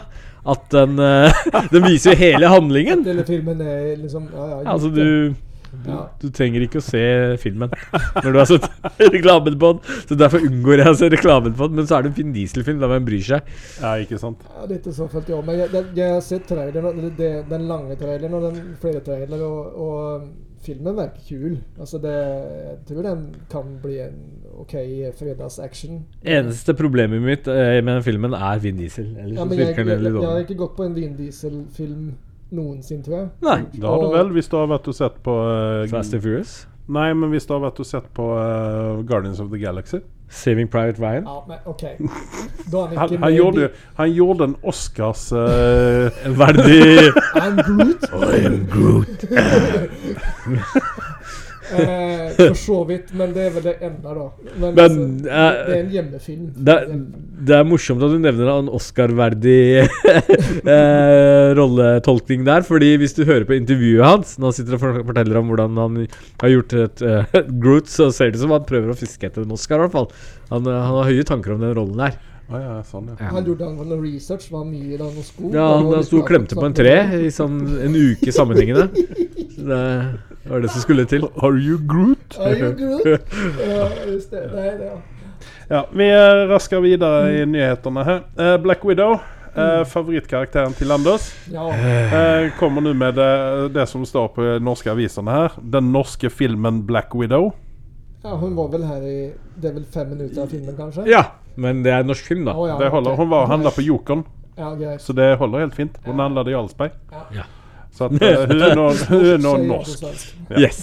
[0.50, 0.98] at den
[1.76, 3.04] Den viser jo hele handlingen.
[3.08, 4.62] Eller filmen er liksom Ja, ja.
[4.74, 5.10] Altså, det.
[5.74, 6.00] Du Ja.
[6.22, 7.04] du trenger ikke å se
[7.42, 7.72] filmen
[8.20, 8.70] når du har sett
[9.18, 10.00] reklamen på den.
[10.08, 11.82] Så Derfor unngår jeg å se reklamen på den.
[11.82, 13.52] Men så er det en fin dieselfilm, da hvem bryr seg?
[13.82, 14.46] Ja, ikke sant?
[14.54, 17.68] Ja, lite så følte jeg Men jeg, jeg, jeg har sett traileren, det, det, den
[17.70, 20.28] lange traileren og den flere trailere, og, og
[20.64, 21.56] filmen virker kul.
[21.80, 24.20] Altså det, jeg tror den kan bli en
[24.64, 24.76] ok
[25.20, 26.04] fredagsaction.
[26.24, 29.10] Eneste problemet mitt eh, med den filmen er Vin Diesel.
[29.18, 31.18] Ellers Ja, men jeg, virker jeg, den litt jeg, har ikke gått på en Vin
[31.20, 32.14] Diesel-film
[32.54, 33.30] noensinne, tror jeg.
[33.46, 33.60] Nei.
[33.74, 36.58] Det har du vel, hvis du har vært og sett på uh, Fast and Furious.
[36.94, 40.68] Nei, men hvis du har vært og sett på uh, Guardians of the Galaxy Saving
[40.68, 41.24] Private Ryan.
[41.24, 41.84] Ja, men ok.
[42.72, 45.38] Da er han Han, gjorde, han gjorde en Oscars uh,
[46.42, 48.04] verdig I'm Groot.
[48.12, 49.28] I am Groot.
[51.74, 54.26] Eh, for så vidt, men det er vel det enda, da.
[54.54, 56.48] Men, Men, altså, det, eh, det er en hjemmefilm.
[56.70, 56.78] Det,
[57.50, 59.60] det er morsomt at du nevner en Oscar-verdig
[60.76, 62.66] eh, rolletolkning der.
[62.68, 66.04] Fordi hvis du hører på intervjuet hans når han sitter og forteller om hvordan han
[66.44, 69.46] har gjort et uh, Groot, så ser det ut som han prøver å fiske etter
[69.46, 69.82] en Oscar.
[69.82, 70.10] i hvert fall
[70.52, 72.20] Han, han har høye tanker om den rollen der.
[72.62, 73.30] Ja, sånn, ja.
[73.32, 75.50] Han gjorde han noe research, var mye da noe sko.
[75.54, 78.90] Ja, Han han sto og klemte på en tre i sånn en uke sammenhengende.
[79.64, 81.28] Det var det som skulle til.
[81.40, 82.38] Are you Groot?
[82.40, 83.38] Are you Groot?
[83.64, 84.48] Ja, just det.
[84.54, 84.98] Nei, det, ja.
[85.70, 88.26] Ja, vi eh, rasker videre i nyhetene her.
[88.38, 89.18] Eh, Black Widow
[89.54, 94.90] Eh, favorittkarakteren til Anders Ja, eh, kommer nå med det, det som står på norske
[94.90, 95.60] avisene her.
[95.62, 97.52] Den norske filmen 'Black Widow'.
[98.24, 101.06] ja, hun var vel her i Det er vel fem minutter av filmen, kanskje?
[101.06, 101.24] Ja,
[101.56, 102.54] men det er norsk film, da.
[102.58, 103.16] Oh, ja, Det holder.
[103.20, 104.24] Hun var og handla på Jokeren,
[104.58, 105.98] Ja, så det holder helt fint.
[106.06, 106.92] Hun handla det i Jarlsberg.
[107.34, 107.46] Ja.
[107.94, 110.30] Så at, uh, hun er nå, hun er nå Sier jeg på norsk.
[110.58, 110.82] Yes.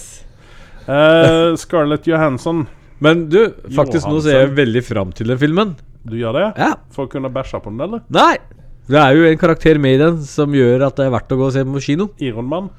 [0.86, 2.66] Uh, Scarlett Johansson,
[2.98, 3.38] Men du,
[3.74, 5.76] faktisk nå ser jeg veldig fram til den filmen.
[6.04, 6.46] du gjør det?
[6.60, 6.74] Ja.
[6.94, 8.02] For å kunne bæsje på den, eller?
[8.12, 8.36] Nei!
[8.90, 11.36] Det er jo en karakter med i den som gjør at det er verdt å
[11.38, 12.08] gå og se på kino.
[12.18, 12.70] Ironman?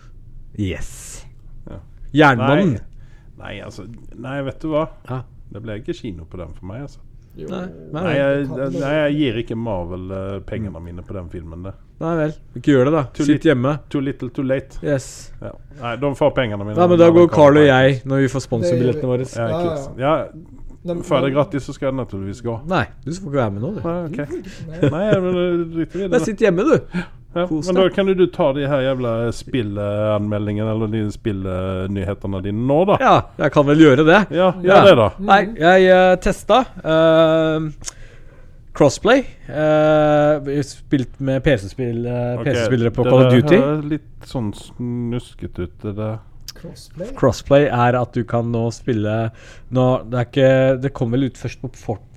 [0.60, 0.90] Yes.
[1.70, 1.78] Ja.
[2.24, 2.82] Jernmannen.
[3.40, 3.86] Nei, altså
[4.20, 4.90] Nei, vet du hva?
[5.08, 5.22] Ja.
[5.52, 7.00] Det ble ikke kino på den for meg, altså.
[7.40, 11.30] Jo, Nei, nei, Nei, jeg, nei, jeg gir ikke Marvel eh, pengene mine på den
[11.32, 11.62] filmen.
[11.64, 11.72] Det.
[12.04, 12.34] Nei vel.
[12.60, 13.04] Ikke gjør det, da.
[13.16, 13.76] Too Sitt hjemme.
[13.94, 14.82] Too little, too late.
[14.84, 15.08] Yes.
[15.40, 15.54] Ja.
[15.80, 16.76] Nei, de får pengene mine.
[16.76, 19.30] Nei, men da går Carl og jeg når vi får sponsorbillettene våre.
[19.32, 19.88] Ja, Ja, ja.
[20.02, 22.58] ja, jeg det er gratis, så skal jeg naturligvis gå.
[22.70, 23.82] Nei, du får ikke være med nå, du.
[23.86, 24.44] Nei, okay.
[24.72, 24.90] Nei.
[24.90, 26.22] Nei, men driter i det.
[26.26, 27.04] sitt hjemme, du.
[27.34, 32.80] Ja, men da kan du ta de her jævla spilleanmeldingene eller de spillnyhetene dine nå,
[32.90, 32.98] da.
[33.00, 33.14] Ja,
[33.46, 34.20] jeg kan vel gjøre det.
[34.36, 34.82] Ja, gjør Ja.
[34.90, 35.08] det, da.
[35.30, 37.70] Nei, jeg uh, testa uh,
[38.76, 39.24] Crossplay.
[39.48, 43.42] Uh, spilt med PC-spillere uh, PC-spillere på Call of Duty.
[43.48, 43.62] Duty.
[43.64, 46.20] høres Litt sånn snuskete ut, det der.
[46.62, 47.14] Crossplay?
[47.18, 49.14] Crossplay er at du kan nå spille
[49.74, 50.50] nå, Det er ikke
[50.84, 51.72] Det kom vel ut først på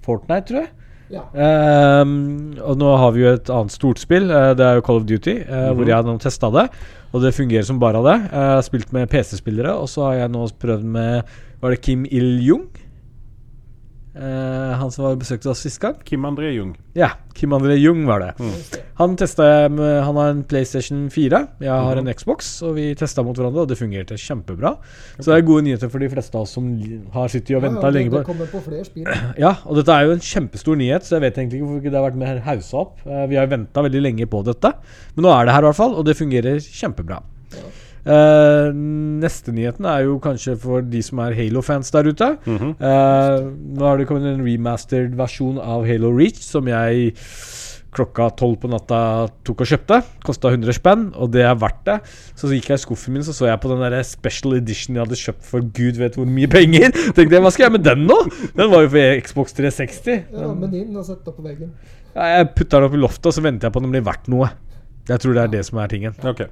[0.05, 0.73] Fortnite, tror jeg.
[1.13, 1.23] Ja.
[2.03, 4.31] Um, og nå har vi jo et annet stort spill.
[4.33, 5.89] Uh, det er jo Call of Duty, eh, hvor Mhm.
[5.89, 6.69] jeg har testa det.
[7.13, 8.31] Og det fungerer som bare det.
[8.33, 11.23] Jeg har spilt med PC-spillere, og så har jeg nå prøvd med
[11.61, 12.67] Var det Kim Il-jung?
[14.15, 15.97] Eh, han som var besøkte oss sist gang?
[16.07, 16.71] Kim André Jung.
[16.95, 18.29] Ja, Kim André Jung var det.
[18.39, 18.83] Mm.
[19.01, 21.41] Han testa jeg med Han har en PlayStation 4.
[21.65, 22.03] Jeg har mm.
[22.05, 24.77] en Xbox, og vi testa mot hverandre, og det fungerte kjempebra.
[25.19, 26.71] Så det er gode nyheter for de fleste av oss som
[27.17, 29.11] har sittet og Ja, venta ja, ja, lenge på det kommer på flere spill.
[29.45, 31.99] ja, og dette er jo en kjempestor nyhet, så jeg vet egentlig ikke hvorfor det
[31.99, 33.01] har vært mer haussa opp.
[33.03, 34.77] Uh, vi har venta veldig lenge på dette,
[35.17, 37.19] men nå er det her i hvert fall, og det fungerer kjempebra.
[38.05, 38.69] Eh,
[39.25, 42.37] neste nyheten er jo kanskje for de som er Halo-fans der ute.
[42.45, 42.73] Mm -hmm.
[42.81, 47.15] uh, nå har det kommet en remastered versjon av Halo Reach, som jeg
[47.95, 50.03] klokka tolv på natta tok og kjøpte.
[50.25, 52.01] Kosta 100 spenn, og det er verdt det.
[52.37, 55.05] Så gikk jeg i skuffen min, så så jeg på den der special edition jeg
[55.05, 56.91] hadde kjøpt for gud vet hvor mye penger.
[57.17, 58.19] Tenkte jeg, hva skal jeg med den nå?
[58.57, 60.25] Den var jo for Xbox 360.
[60.33, 61.73] Ja, men din har sett opp på veggen.
[62.15, 64.05] Ja, jeg putta den opp i loftet, og så venter jeg på at den blir
[64.05, 64.51] verdt noe.
[65.09, 66.15] Jeg tror det er det som er tingen.
[66.25, 66.47] Ok.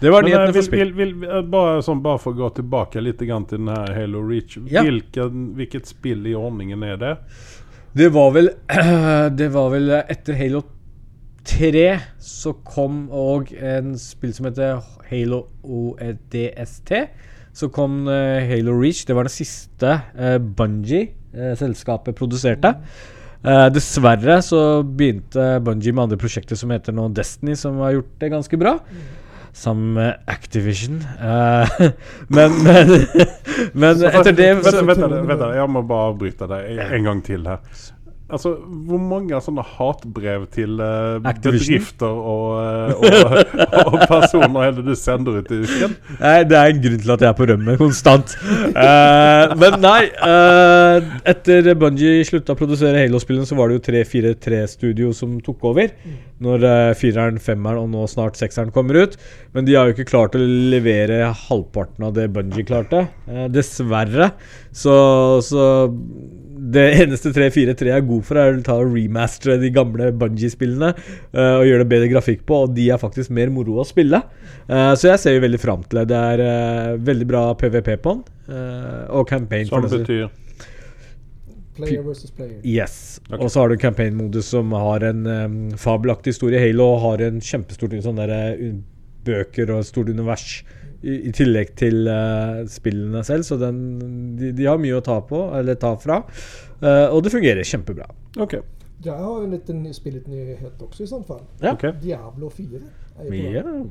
[0.00, 1.24] Det var Men, eh, nyhetene for vil, spill.
[1.28, 4.56] eh, bare, sånn, bare for å gå tilbake litt grann til den her Halo Reach.
[4.70, 4.84] Ja.
[4.86, 7.16] Hvilken, hvilket spill i ordningen er det?
[7.92, 8.52] Det var vel
[9.40, 10.62] Det var vel etter Halo
[11.44, 11.84] 3
[12.20, 14.80] så kom òg en spill som heter
[15.10, 16.92] Halo ODST.
[17.52, 19.04] Så kom eh, Halo Reach.
[19.04, 22.76] Det var det siste uh, Bungie-selskapet produserte.
[23.40, 28.14] Uh, dessverre så begynte Bungie med andre prosjekter som heter nå Destiny, som har gjort
[28.22, 28.78] det ganske bra.
[29.52, 31.00] Sammen med Activision.
[31.18, 31.66] Uh,
[32.36, 32.92] men, men,
[33.80, 34.82] men etter det Vent,
[35.28, 37.58] vent, jeg må bare avbryte deg en- en gang til her.
[38.30, 38.52] Altså,
[38.86, 43.54] Hvor mange sånne hatbrev til uh, bedrifter og, eh, og,
[43.92, 45.96] og personer er det du sender ut i uken?
[46.20, 48.34] Nei, det er en grunn til at jeg er på rømmen konstant.
[48.70, 55.14] Uh, men nei uh, Etter Bungie slutta å produsere Halo-spillene, så var det jo 343-studio
[55.16, 55.94] som tok over.
[56.40, 59.18] Når uh, fireren, femmeren og nå snart sekseren kommer ut.
[59.56, 63.08] Men de har jo ikke klart å levere halvparten av det Bungie klarte.
[63.50, 64.32] Dessverre.
[64.70, 64.94] Så,
[65.42, 65.66] så
[66.74, 71.56] det eneste 343 er god for, er å ta og remastere de gamle Bungie-spillene uh,
[71.60, 74.22] og gjøre det bedre grafikk på, og de er faktisk mer moro å spille.
[74.68, 76.10] Uh, så jeg ser jo veldig fram til det.
[76.12, 79.68] Det er uh, veldig bra PVP på den, eh, og campaign.
[79.68, 80.04] Som for det.
[80.04, 80.28] betyr
[81.80, 82.58] Player versus player.
[82.66, 83.20] Yes.
[83.28, 83.38] Okay.
[83.40, 86.60] Og så har du campaign-modus som har en um, fabelaktig historie.
[86.60, 88.74] Halo har en kjempestort sånn der, uh,
[89.24, 90.60] bøker og et stort univers
[91.02, 93.46] i, i tillegg til uh, spillene selv.
[93.48, 93.78] Så den,
[94.38, 96.20] de, de har mye å ta på, eller ta fra.
[96.82, 98.08] Uh, og det fungerer kjempebra.
[98.40, 98.58] OK.
[99.04, 101.44] Jeg har en liten spillet nyhet også, i sånn fall.
[101.62, 101.72] Ja.
[101.72, 101.94] Okay.
[102.02, 102.80] Diablo 4
[103.20, 103.62] är Ja.
[103.62, 103.90] gång.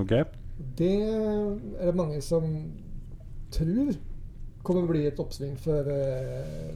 [0.00, 0.12] ok.
[0.78, 2.44] Det er det mange som
[3.50, 3.92] tror
[4.62, 6.74] kommer bli et oppsving for, eh,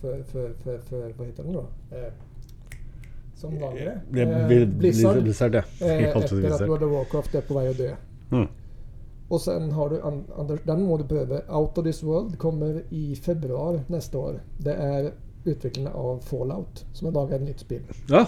[0.00, 1.66] for, for, for för vad heter den, då?
[1.90, 2.12] Eh,
[3.36, 3.88] som vanlig.
[4.10, 5.22] Det Eh, blir Blizzard.
[5.22, 5.62] Blizzard, ja.
[5.80, 6.68] Eh, etter Blizzard.
[6.68, 7.90] World of Warcraft er på vei å dø.
[8.32, 8.46] Mm.
[9.28, 10.02] Och sen har du
[10.38, 14.40] Anders, den må du prøve Out of this world kommer i februari nästa år.
[14.58, 15.12] Det är
[15.44, 17.82] utviklingen av Fallout som har lagat ett nytt spel.
[18.08, 18.26] ja.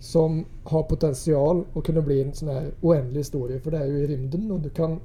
[0.00, 3.60] Som har potential att kunna bli en sån här oändlig historia.
[3.60, 5.00] För det är ju i rymden och du kan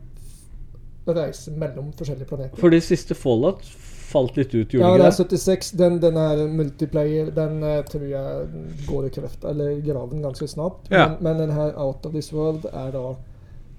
[1.05, 2.57] reise mellom forskjellige planeter.
[2.57, 3.65] For det siste Fallout
[4.11, 5.71] falt litt ut, Ja, det er 76.
[5.71, 8.47] Den, den er multiplayer, den eh, tror jeg
[8.87, 10.89] går i kreft, eller graven ganske snart.
[10.89, 11.07] Ja.
[11.07, 13.15] Men, men den her Out of This World er da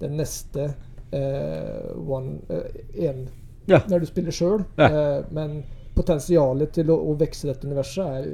[0.01, 0.73] den neste
[1.13, 3.15] eh, one eh,
[3.67, 3.79] Ja.
[3.89, 4.65] Når du spiller sjøl.
[4.79, 4.87] Ja.
[4.89, 5.63] Eh, men
[5.95, 8.31] potensialet til å, å vekse dette universet er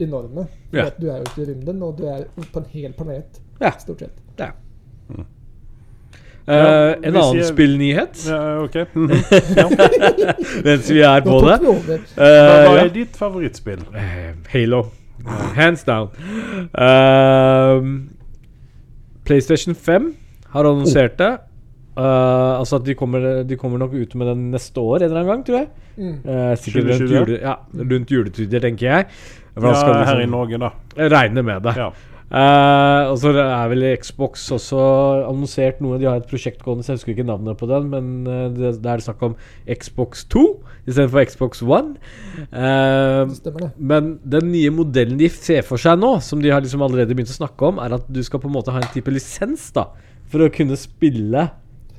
[0.00, 0.46] enorme.
[0.70, 0.90] For Ja.
[0.98, 3.70] du er ute i rymden, og du er på en hel planet, Ja.
[3.78, 4.16] stort sett.
[4.38, 4.50] Ja.
[5.10, 5.24] Mm.
[6.48, 6.54] Uh,
[7.04, 8.74] en annen jeg- spillnyhet, Ja, ok.
[8.94, 9.10] Mhm.
[10.64, 11.58] mens vi er på det.
[11.60, 12.84] Eh, Hva ja.
[12.84, 13.82] er ditt favorittspill?
[13.94, 14.86] Eh, Halo.
[15.54, 16.08] Hands down.
[16.72, 17.82] Uh,
[19.26, 20.14] PlayStation 5
[20.54, 21.34] har annonsert det.
[21.98, 25.24] Eh, altså at de kommer, de kommer nok ut med den neste år en eller
[25.24, 25.70] annen gang, tror jeg.
[25.98, 26.18] Mm.
[26.22, 27.22] Uh, sikkert rundt, 2020, ja.
[27.24, 27.54] jule, ja,
[27.94, 29.08] rundt juletider, tenker jeg.
[29.56, 30.70] For Ja, skal her i liksom- Norge, da.
[30.94, 31.74] Jeg regner med det.
[31.76, 31.90] Ja.
[32.28, 34.78] Uh, og så er vel Xbox også
[35.26, 35.98] annonsert noe.
[35.98, 37.90] De har et prosjekt gående, så jeg husker ikke navnet på den.
[37.90, 39.34] Men det, det er snakk om
[39.66, 40.44] Xbox 2
[40.86, 41.96] istedenfor Xbox One.
[43.34, 43.70] Stemmer det.
[43.78, 47.32] men den nye modellen de ser for seg nå, som de har liksom allerede begynt
[47.32, 49.88] å snakke om, er at du skal på en måte ha en type lisens da
[50.28, 51.48] for å kunne spille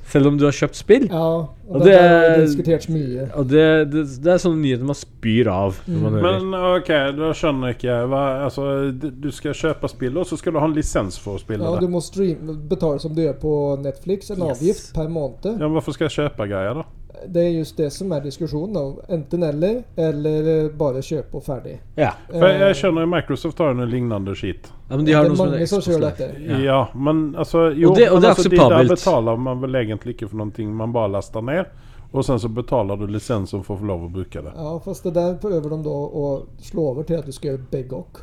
[0.09, 1.05] selv om du har kjøpt spill.
[1.09, 3.27] Ja, og, Og det, det- har diskutert diskutert mye.
[3.37, 5.77] Og det, det, det er sånne nyheter man spyr av.
[5.85, 6.39] Når man hører.
[6.49, 8.65] Men ok, da skjønner ikke hva Altså,
[8.97, 11.79] du skal kjøpe spill, og så skal du ha en lisens for å spille Ja,
[11.79, 14.57] du må streame, betale som du gjør på Netflix, en Yes.
[14.57, 15.45] avgift per måned.
[15.53, 16.83] Ja, men Hvorfor skal jeg kjøpe greier, da?
[17.27, 18.73] Det er just det som er diskusjonen.
[18.73, 19.13] da.
[19.15, 21.79] Enten eller, eller bare kjøpe og ferdig.
[21.97, 22.11] ja.
[22.29, 24.69] For jeg, Eh, skjønner jo Microsoft har noe lignende skit.
[24.89, 26.29] ja, men de har det er mange som kjører dette.
[26.47, 26.57] Ja.
[26.59, 29.71] Ja, men altså Jo, Og det- og det er altså, de der betaler man vel
[29.75, 31.65] egentlig ikke for noen ting, man bare laster ned.
[32.13, 34.53] Og sen så betaler du lisensen for å få lov å bruke det.
[34.55, 37.69] Ja, fast det der prøver de da å slå over til at du skal gjøre
[37.71, 38.21] begge òg.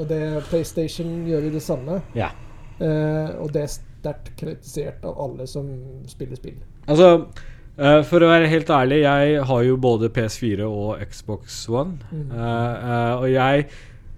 [0.00, 2.02] Og det PlayStation gjør jo det samme.
[2.14, 2.30] Ja.
[2.80, 5.68] Eh, og det er sterkt kritisert av alle som
[6.06, 6.56] spiller spill.
[6.88, 7.26] Altså,
[7.80, 11.96] eh, for å være helt ærlig, jeg har jo både PS4 og Xbox One.
[12.12, 12.26] Mm.
[12.30, 13.66] Uh, uh, og jeg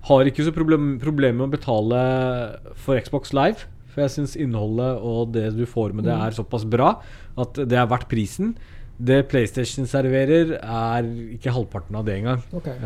[0.08, 2.02] har ikke så problem, problem med å betale
[2.82, 3.68] for Xbox Live.
[3.92, 6.26] For jeg syns innholdet og det du får med det, Mhm.
[6.26, 6.94] er såpass bra
[7.38, 8.54] at det er verdt prisen.
[9.02, 11.02] Det PlayStation serverer, er
[11.36, 12.42] ikke halvparten av det engang.
[12.54, 12.76] Okay.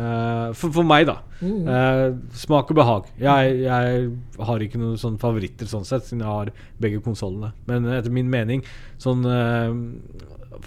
[0.57, 1.17] For, for meg, da.
[1.41, 2.21] Mm.
[2.33, 3.09] Smak og behag.
[3.21, 7.51] Jeg, jeg har ikke noen sånne favoritter sånn sett, siden jeg har begge konsollene.
[7.67, 8.63] Men etter min mening,
[8.97, 9.21] sånn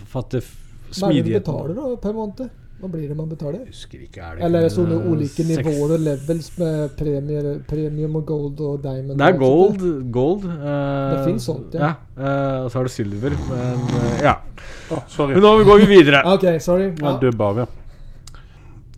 [0.07, 0.57] Fatte f-
[1.01, 2.51] Hva er det du Hva betaler da per måned?
[2.81, 3.59] Hva blir det man betaler?
[3.61, 4.21] Jeg husker ikke.
[4.25, 8.79] Er det Eller er sånne ulike nivåer og levels med premier, premium og gold og
[8.83, 9.19] diamond?
[9.21, 9.77] Det er gold.
[9.83, 10.63] sånt gold uh,
[11.13, 11.91] Det finnes sånt, ja.
[11.91, 11.91] ja.
[12.17, 13.37] uh, og så har du silver.
[13.51, 14.35] Men uh, ja.
[14.91, 15.35] Oh, sorry.
[15.37, 16.23] Men nå går vi videre.
[16.23, 16.33] der?
[16.39, 16.89] Ok, sorry.
[16.97, 17.19] Ja, Ja.
[17.21, 17.69] dubba av, ja.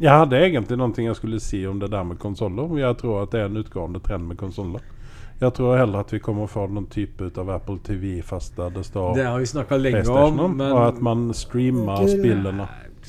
[0.02, 2.70] Jeg hadde egentlig noe jeg skulle si om det der med konsoller.
[2.78, 4.80] Jeg tror at det er en utgående trend med konsoller.
[5.42, 8.54] Jeg tror heller at vi kommer å få noen type ut av Apple TV fast
[8.56, 12.68] der det står Det har vi snakka lenge om, men og at man streamer spillene.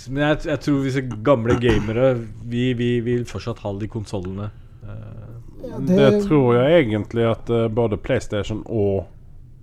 [0.09, 2.15] Men jeg, jeg tror disse gamle gamere
[2.49, 4.49] Vi, vi vil fortsatt ha de konsollene.
[4.81, 9.05] Eh, Ja, Det tror jeg egentlig at uh, både PlayStation og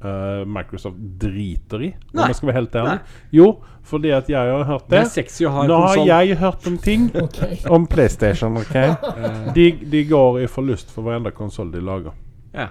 [0.04, 2.94] uh, Microsoft driter i, om jeg skal være helt ærlig.
[3.37, 3.48] Jo,
[3.85, 5.50] fordi at jeg har hørt det det.
[5.50, 7.59] ha en Nå har jeg hørt om ting okay.
[7.68, 8.56] om PlayStation.
[8.56, 8.94] Okay?
[9.56, 12.16] De, de går i forlust for hverandre konsoll de lager.
[12.52, 12.68] Ja.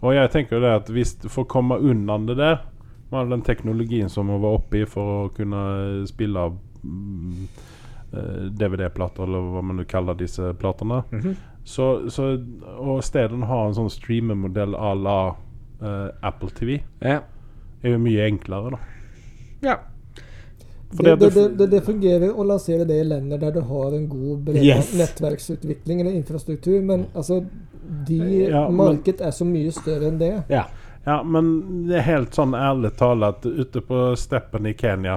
[0.00, 2.62] Og jeg tenker jo det at hvis du får komme unna det der
[3.10, 7.48] med all den teknologien som man var oppe i for å kunne spille av mm,
[8.12, 11.36] eh, DVD-plater, eller hva man nå kaller disse platene, Mhm.
[11.64, 12.30] så, så
[12.78, 15.18] Og isteden ha en sånn streamemodell à la
[15.82, 17.20] uh, Apple TV, ja.
[17.82, 18.78] er jo mye enklere, da.
[19.62, 19.78] ja.
[20.92, 24.40] Det, det, det, det, fungerer å lansere det i länder der du har en god
[24.48, 24.88] bred Yes.
[24.98, 27.44] nettverksutvikling eller infrastruktur, men altså
[28.06, 28.18] de
[28.50, 30.32] Ja, men- Markedet er så mye større enn det.
[30.52, 30.64] ja.
[31.06, 35.16] ja, men det er helt sånn ærlig talt ute på steppen i Kenya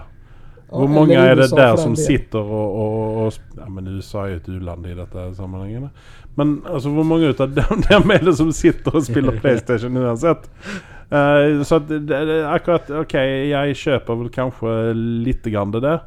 [0.74, 4.30] Ja, Hvor mange er det der som sitter og, og, og Ja, men USA er
[4.32, 5.90] jo et u-land i dette sammenhengen.
[6.36, 9.98] Men altså, hvor mange ut av dem, dem er det som sitter og spiller PlayStation
[10.02, 10.48] uansett?
[11.14, 13.14] Uh, så at det, det, akkurat OK,
[13.52, 16.00] jeg kjøper vel kanskje litt grann det der.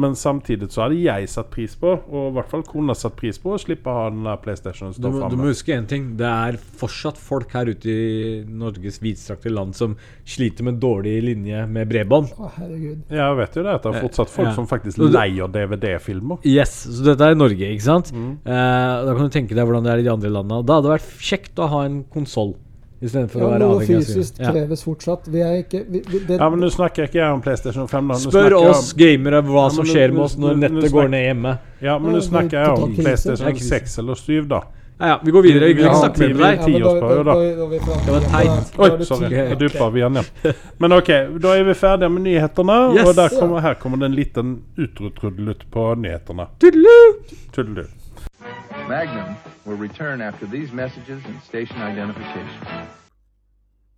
[0.00, 3.38] Men samtidig så hadde jeg satt pris på, og i hvert fall kona satt pris
[3.42, 5.86] på, å slippe å ha den der PlayStationen Du, stå må- du må huske én
[5.90, 6.16] ting.
[6.16, 11.66] Det er fortsatt folk her ute i Norges vidstrakte land som sliter med dårlig linje
[11.68, 12.32] med bredbånd.
[12.38, 13.02] Å, herregud.
[13.10, 14.54] Jeg vet jo det at det er fortsatt folk Ja.
[14.54, 16.38] som faktisk leier DVD-filmer.
[16.44, 18.12] Yes, så dette er Norge, ikke sant?
[18.12, 18.38] Mm.
[18.46, 20.64] Eh, da kan du tenke deg hvordan det er i de andre landene.
[20.64, 22.54] Da hadde det vært kjekt å ha en konsoll
[23.02, 24.50] istedenfor Ja, å være avhengig av fysisk ja.
[24.52, 25.28] kreves fortsatt.
[25.32, 28.08] Vi er ikke vi, vi, det, Ja, men nå snakker ikke jeg om PlayStation 5.
[28.08, 28.14] da.
[28.14, 30.92] Nå Spør oss om- gamere hva Ja, som skjer med oss når nå nettet snakker-
[30.98, 31.58] går ned hjemme.
[31.80, 32.94] Ja, men nå snakker jeg om.
[32.96, 34.60] PlayStation Ja, 6 eller 7, da.
[35.00, 35.66] Ja, ja, vi går videre.
[35.66, 36.58] Vi vil ikke snakke med deg.
[36.60, 38.78] Det var teit.
[38.78, 39.30] Oi, sorry.
[39.78, 40.52] Da vi igjen, ja.
[40.78, 41.08] Men ok,
[41.40, 42.76] da er vi ferdige med nyhetene.
[42.98, 43.08] Yes.
[43.08, 46.48] Og der kommer, her kommer det en liten utrutrudelutt på nyhetene.
[46.60, 47.86] Tudelu!
[48.88, 52.66] Magnum will return after these messages and station identification.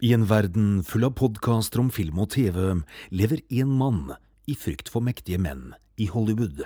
[0.03, 2.83] I en verden full av podkaster om film og TV
[3.15, 4.17] lever én mann
[4.51, 6.65] i frykt for mektige menn i Hollywood.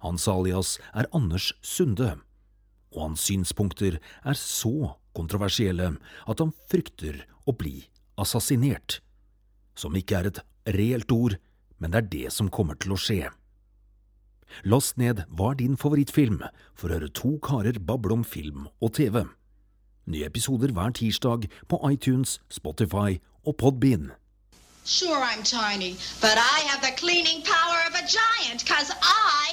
[0.00, 2.20] Hans alias er Anders Sunde,
[2.94, 5.96] og hans synspunkter er så kontroversielle
[6.30, 7.88] at han frykter å bli
[8.20, 9.00] assassinert.
[9.74, 10.40] Som ikke er et
[10.78, 11.36] reelt ord,
[11.78, 13.26] men det er det som kommer til å skje.
[14.64, 16.42] Last ned Hva er din favorittfilm?
[16.74, 19.24] for å høre to karer bable om film og TV.
[20.10, 24.10] Nye episoder hver tirsdag på iTunes, Spotify og Podbean.
[24.84, 29.49] Sure, I'm tiny, but I have the cleaning power of a giant, cause I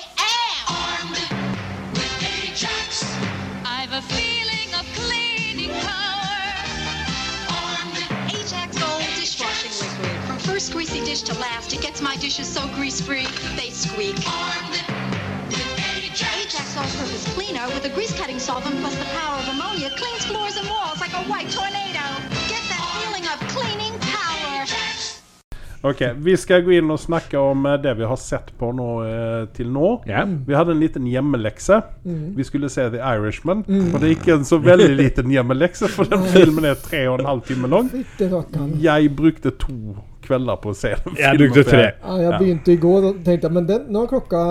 [10.58, 14.17] first greasy dish to last, it gets my dishes so grease-free, they squeak.
[14.26, 14.78] Armed
[15.54, 16.76] with Ajax.
[16.76, 21.00] All-purpose cleaner with a grease-cutting solvent plus the power of ammonia cleans floors and walls
[21.00, 22.06] like a white tornado.
[22.50, 24.65] Get that feeling of cleaning power.
[25.84, 28.89] Ok, vi skal gå inn og snakke om eh, det vi har sett på nå
[29.06, 29.93] eh, til nå.
[30.10, 30.26] Yeah.
[30.48, 31.84] Vi hadde en liten hjemmelekse.
[32.02, 32.34] Mm.
[32.34, 33.62] Vi skulle se The Irishman.
[33.93, 37.22] Og det er ikke en så veldig liten hjemmelekse, for den filmen er tre og
[37.22, 37.93] en halv time lang.
[38.82, 41.84] Jeg brukte to kvelder på å se den Jeg brukte tre.
[42.02, 44.44] Ja, jeg begynte i går og tenkte men den, nå er klokka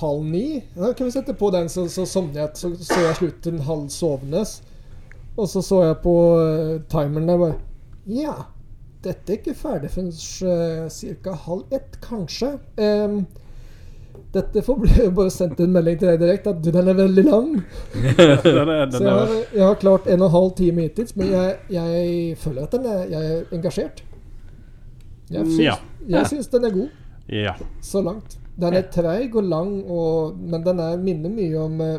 [0.00, 0.46] halv ni.
[0.76, 2.56] Da kan vi sette på den, så, så sovner jeg.
[2.60, 4.44] Så så jeg slutten halv sovende.
[5.36, 7.58] Og så så jeg på uh, timeren der bare
[8.08, 8.36] Ja,
[9.04, 10.86] dette er ikke ferdig før uh,
[11.26, 11.34] ca.
[11.46, 12.54] halv ett, kanskje.
[12.80, 13.26] Um,
[14.36, 17.52] dette får bli bare sendt en melding til deg direkte at den er veldig lang.
[18.46, 21.32] Den er, Så jeg har, jeg har klart en og en halv time hittil, men
[21.32, 24.04] jeg, jeg føler at den er, jeg er engasjert.
[25.30, 25.74] Jeg syns, Ja.
[26.08, 26.88] jeg syns den er god
[27.28, 27.54] ja.
[27.82, 28.38] så langt.
[28.56, 31.98] Den er treig og lang, og, men den er, minner mye om eh,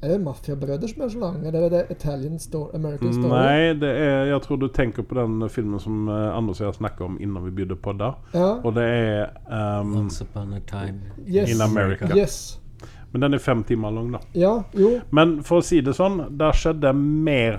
[0.00, 3.32] Er det Mafiabrødre som er så lang, eller er det Italian Story, American Story?
[3.32, 6.74] Nei, det er, jeg tror du tenker på den filmen som eh, Anders og jeg
[6.78, 8.14] snakket om innan vi begynte på der.
[8.32, 8.52] Ja.
[8.62, 11.00] Og det er um, Once upon a time.
[11.26, 11.50] Yes.
[11.50, 12.06] In America.
[12.16, 12.60] Yes.
[13.12, 14.18] Men den er fem timer lang, da.
[14.34, 15.00] Ja, jo.
[15.10, 17.58] Men for å si det sånn, der skjedde mer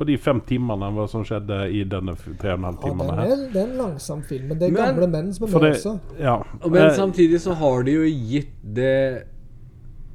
[0.00, 3.16] på de fem timene hva som skjedde i denne tre og en halv Ja, timene
[3.18, 3.32] her.
[3.34, 5.62] er, det er en langsom film, men det er Men- gamle menn som er med
[5.66, 5.94] det, også.
[6.18, 6.36] ja.
[6.64, 9.26] Men Eh, samtidig så har de jo gitt det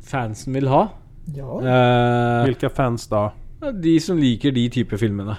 [0.06, 0.88] fansen vil ha.
[1.34, 1.60] Ja.
[1.60, 3.28] Eh, Hvilke fans da?
[3.82, 5.38] de som liker de type filmene.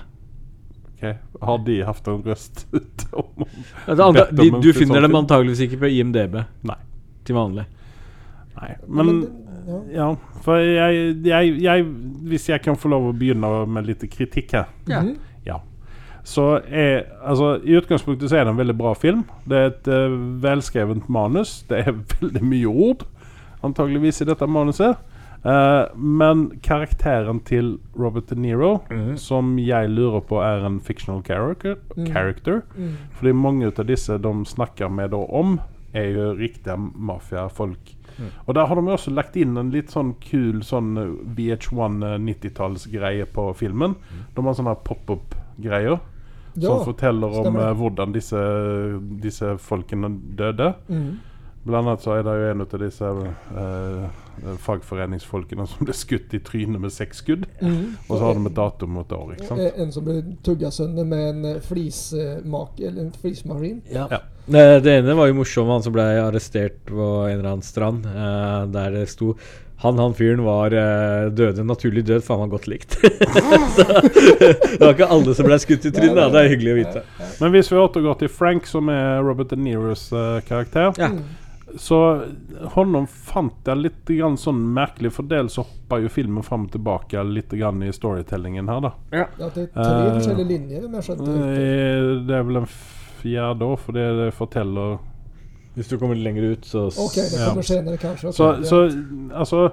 [0.96, 1.12] Okay.
[1.42, 2.64] Har de hatt en røst
[3.12, 6.76] om de, om en du sånn finner dem antageligvis ikke på IMDb Nei.
[7.24, 7.66] til vanlig.
[8.56, 8.70] Nei.
[8.88, 9.20] Men
[9.66, 9.78] ja.
[9.92, 10.08] ja,
[10.44, 11.86] for jeg, jeg, jeg
[12.30, 15.00] Hvis jeg kan få lov å begynne med litt kritikk her Ja.
[15.02, 15.16] Mhm.
[15.46, 15.58] Ja.
[16.26, 19.24] Så er Altså, i utgangspunktet så er det en veldig bra film.
[19.46, 21.60] Det er et uh, velskrevet manus.
[21.68, 23.04] Det er veldig mye ord,
[23.62, 24.96] antageligvis, i dette manuset.
[25.46, 28.80] Uh, men karakteren til Robert De Niro,
[29.16, 31.76] som jeg lurer på er en fictional character,
[32.08, 32.96] character Mm.
[33.14, 35.60] Fordi mange av disse de snakker med om,
[35.94, 37.95] er jo riktige mafiafolk.
[38.46, 42.18] Og der har de også lagt inn en litt sånn kul sånn eh, VH1 eh,
[42.26, 43.96] 90-tallsgreie på filmen.
[44.34, 45.98] De har sånne pop-up-greier
[46.56, 48.42] Ja, som forteller om eh, hvordan disse,
[49.22, 50.72] disse folkene døde.
[50.88, 51.10] Mm.
[51.66, 53.12] Blant annet så er det jo en av disse
[53.62, 54.24] eh,
[54.62, 57.46] fagforeningsfolkene som ble skutt i trynet med seks skudd.
[57.60, 57.96] Mm.
[58.06, 59.60] Og så har de et datum mot år, ikke sant?
[59.64, 63.82] Eh, En som ble tugga sønder med en flismake, eller en flismaskin.
[63.92, 64.08] Ja.
[64.46, 68.06] Det, det ene var jo morsomt, han som ble arrestert på en eller annen strand.
[68.06, 69.34] eh, der det sto
[69.82, 72.94] han han fyren var eh, døde naturlig død, for han var godt likt.
[73.76, 76.30] Så, det var ikke alle som ble skutt i trynet.
[76.32, 77.02] Det er hyggelig å vite.
[77.42, 81.10] Men hvis vi återgår til Frank, som er Robert De Niros eh, karakter Ja.
[81.76, 81.96] Så
[82.72, 86.70] honom fant jeg litt grann sånn merkelig, for dels så hopper jo filmen fram og
[86.72, 88.92] tilbake litt grann i storytellingen her, da.
[89.12, 91.58] Ja, det er tre Eh, forskjellige linjer, om jeg skjønte riktig.
[91.58, 92.66] Eh, Det er vel en
[93.22, 94.98] fjerde år, for det det forteller
[95.76, 97.48] Hvis du kommer lenger ut, så Ok, det Ja.
[97.50, 98.28] kommer senere, kanskje.
[98.32, 99.72] Okay, Så, så altså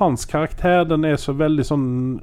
[0.00, 2.20] Hans karakter den er så veldig sånn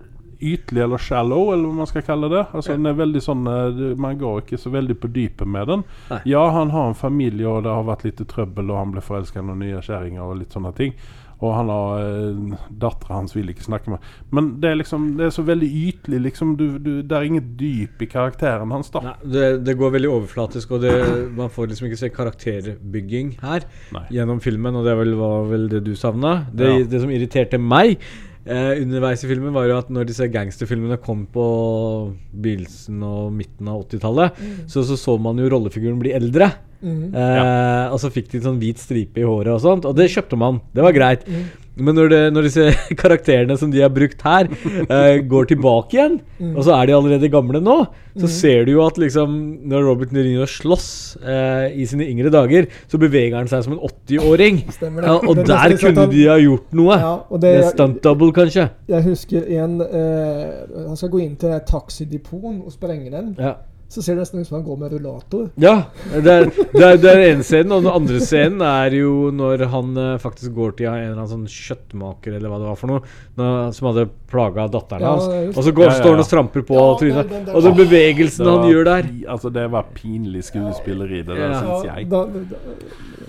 [0.51, 2.43] ytlig eller shallow, eller hva man skal kalle det.
[2.53, 5.83] Altså den er veldig sånn eh, Man går ikke så veldig på dypet med den.
[6.11, 6.21] Nei.
[6.35, 9.39] Ja, han har en familie, og det har vært litt trøbbel, og han ble forelska
[9.41, 10.95] i noen nye kjerringer og litt sånne ting.
[11.43, 15.25] Og han har eh, Dattera hans vil ikke snakke med Men det er liksom Det
[15.25, 16.53] er så veldig ytlig, liksom.
[16.55, 19.01] Du, du, det er inget dyp i karakteren hans, da.
[19.09, 20.93] Nei, det, det går veldig overflatisk, og det,
[21.35, 23.65] man får liksom ikke se karakterbygging her
[23.95, 24.05] Nei.
[24.13, 26.45] gjennom filmen, og det var vel det du savna.
[26.53, 26.85] Det, Ja.
[26.93, 27.97] det som irriterte meg,
[28.45, 31.45] eh, underveis i filmen, var jo at når disse gangsterfilmene kom på
[32.33, 36.51] begynnelsen og midten av 80-tallet, så, så så man jo rollefiguren bli eldre.
[36.83, 40.09] Eh, Og så fikk de en sånn hvit stripe i håret og sånt, og det
[40.11, 40.59] kjøpte man.
[40.75, 41.23] Det var greit.
[41.75, 42.65] Men når, det, når disse
[43.01, 44.49] karakterene som de har brukt her,
[44.83, 46.19] eh, går tilbake igjen,
[46.53, 47.77] og så er de allerede gamle nå,
[48.19, 49.33] så ser du jo at liksom
[49.71, 50.87] når Robert Nirino slåss
[51.23, 54.61] eh, i sine yngre dager, så beveger han seg som en 80-åring.
[55.01, 56.99] Ja, og Det er der sånn kunne de ha gjort noe.
[57.01, 58.67] Ja, det, Det stunt double, kanskje.
[58.91, 60.47] Jeg husker en eh,
[60.85, 63.33] Han skal gå inn til taxidepoten og sprenge den.
[63.41, 63.57] Ja.
[63.93, 65.49] Så ser det nesten ut som han går med rullator.
[65.61, 65.75] Ja,
[66.09, 69.67] det er, det er, det er ene scenen, og den andre scenen er jo når
[69.69, 72.89] han eh, faktisk går til en eller annen sånn kjøttmaker eller hva det var for
[72.95, 73.03] noe,
[73.37, 75.53] når, som hadde plaga datteren Ja, hans.
[75.57, 77.29] Og så går, Ja, ja, står han og stramper på Ja, trynet.
[77.29, 81.27] den- den- den- Og den bevegelsen han gjør der Altså, det var pinlig skuespilleri, det
[81.37, 81.61] der, Ja.
[81.61, 82.09] syns jeg.
[82.09, 82.57] da, da,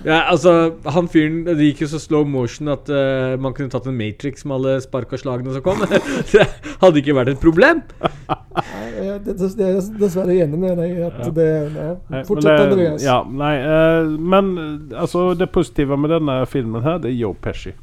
[0.04, 0.54] ja, altså,
[0.96, 4.44] Han fyren Det gikk jo så slow motion at uh, man kunne tatt en Matrix
[4.44, 5.80] med alle spark og slagene som kom.
[6.32, 6.46] det
[6.80, 7.82] hadde ikke vært et problem.
[8.28, 12.22] nei, jeg, det, det, jeg er dessverre enig med deg i at det ja.
[12.28, 13.04] Fortsett, Andreas.
[13.04, 17.34] Ja, nei, uh, men eh, altså, det positive med denne filmen her, det er Joe
[17.34, 17.74] Pesci.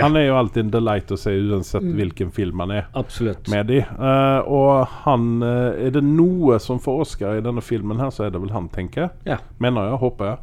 [0.00, 3.50] Han er jo alltid en delight å se uansett hvilken film han er Absolutt.
[3.52, 3.82] med i.
[3.98, 8.24] Uh, og han uh, Er det noe som får Oscar i denne filmen her, så
[8.24, 9.12] er det vel han, tenker jeg.
[9.34, 9.38] Ja.
[9.60, 10.40] Mener jeg, håper jeg.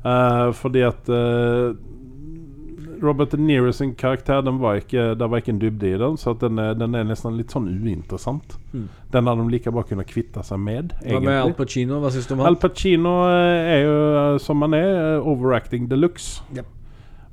[0.00, 1.74] Eh, fordi at eh,
[3.02, 6.16] Robert De Niro sin karakter den var ikke, Det var ikke en dybde i den,
[6.20, 8.56] så at den, er, den er nesten litt sånn uinteressant.
[9.10, 11.16] Den hadde de like bra kunnet kvitte seg med, Egentlig.
[11.16, 11.54] Hva med Al.
[11.58, 12.00] Pacino?
[12.02, 12.58] Hva syns du om Al?
[12.60, 16.44] Pacino eh, er jo eh, som han er, eh, overacting de luxe.
[16.54, 16.76] Yep.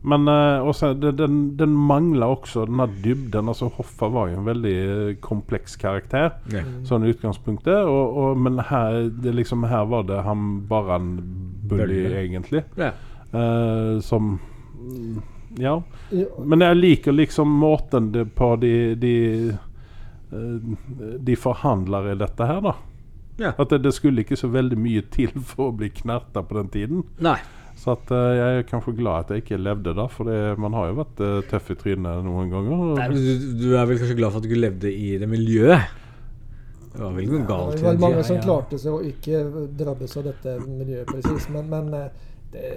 [0.07, 3.49] Men også, den, den, den mangler også den her dybden.
[3.49, 4.75] Altså Hoffa var jo en veldig
[5.25, 6.61] kompleks karakter, Ja.
[6.87, 7.81] sånn i utgangspunktet.
[7.89, 11.09] Og, og, men her, det liksom, her var det han bare en
[11.67, 12.63] bully, egentlig.
[12.77, 12.93] Yeah.
[13.33, 14.37] Uh, som
[14.77, 15.17] mm,
[15.57, 15.81] Ja.
[16.09, 19.13] Ja, Men jeg liker liksom måten det på de De,
[19.49, 20.77] eh,
[21.19, 22.75] de forhandler i dette her, da.
[23.37, 23.53] Ja.
[23.57, 26.73] At det, det skulle ikke så veldig mye til for å bli knerta på den
[26.73, 27.05] tiden.
[27.21, 27.37] Nei.
[27.77, 30.73] Så at uh, jeg er kanskje glad at jeg ikke levde da, for det, man
[30.73, 32.79] har jo vært uh, tøff i trynet noen ganger.
[32.97, 35.29] Nei, men du, du er vel kanskje glad for at du ikke levde i det
[35.29, 35.93] miljøet?
[36.95, 38.45] Det var vel noe det galt var Det var mange som ja.
[38.47, 39.43] klarte seg å ikke
[39.77, 41.93] drabbes av dette miljøet presis, men, men
[42.55, 42.71] det,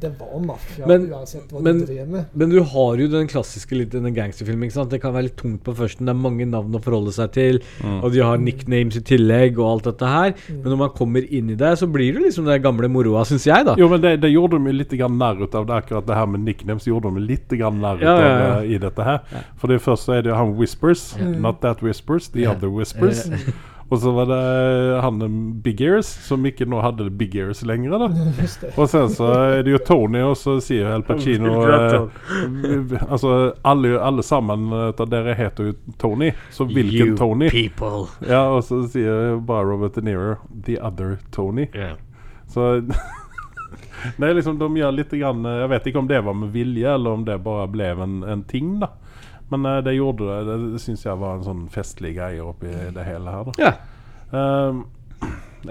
[0.00, 2.24] det var maffia Men- uansett hva men- du drev med.
[2.34, 4.68] Men du har jo den klassiske litt denne gangsterfilmen.
[4.90, 6.04] Det kan være litt tungt på førsten.
[6.04, 7.60] Det er mange navn å forholde seg til.
[8.02, 10.34] Og de har nicknames i tillegg og alt dette her.
[10.50, 13.46] Men når man kommer inn i det, så blir det liksom det gamle moroa, syns
[13.46, 13.74] jeg, da.
[13.78, 15.74] Jo, men det, det gjorde de litt nær narr ut av det.
[15.84, 18.54] Akkurat det her med nicknames gjorde de litt nær narr ut Ja, ja, ja.
[18.58, 19.20] av i dette her.
[19.56, 21.16] For det første er det han Whispers.
[21.18, 23.30] Not that Whispers, the other Whispers.
[23.88, 25.20] Og så var det han
[25.62, 27.90] Big Ears, som ikke nå hadde Big Ears lenger.
[27.94, 28.08] da
[28.80, 33.52] Og sen så er det jo Tony, og så sier jo Al Pacino eh, Altså,
[33.62, 37.50] alle, alle sammen av dere heter jo Tony, så hvilken Tony?
[37.50, 38.08] people.
[38.26, 40.34] Ja, og så sier bare Robert De Niro
[40.66, 41.68] The other Tony.
[42.50, 42.80] Så
[44.16, 46.90] Det er liksom, de gjør litt grann, Jeg vet ikke om det var med vilje,
[46.94, 48.90] eller om det bare ble en, en ting, da.
[49.52, 50.38] Men uh, det gjorde det.
[50.48, 53.50] Det, det syns jeg var en sånn festlig greie oppi det hele her.
[53.50, 53.72] da Ja.
[54.34, 54.86] Ehm,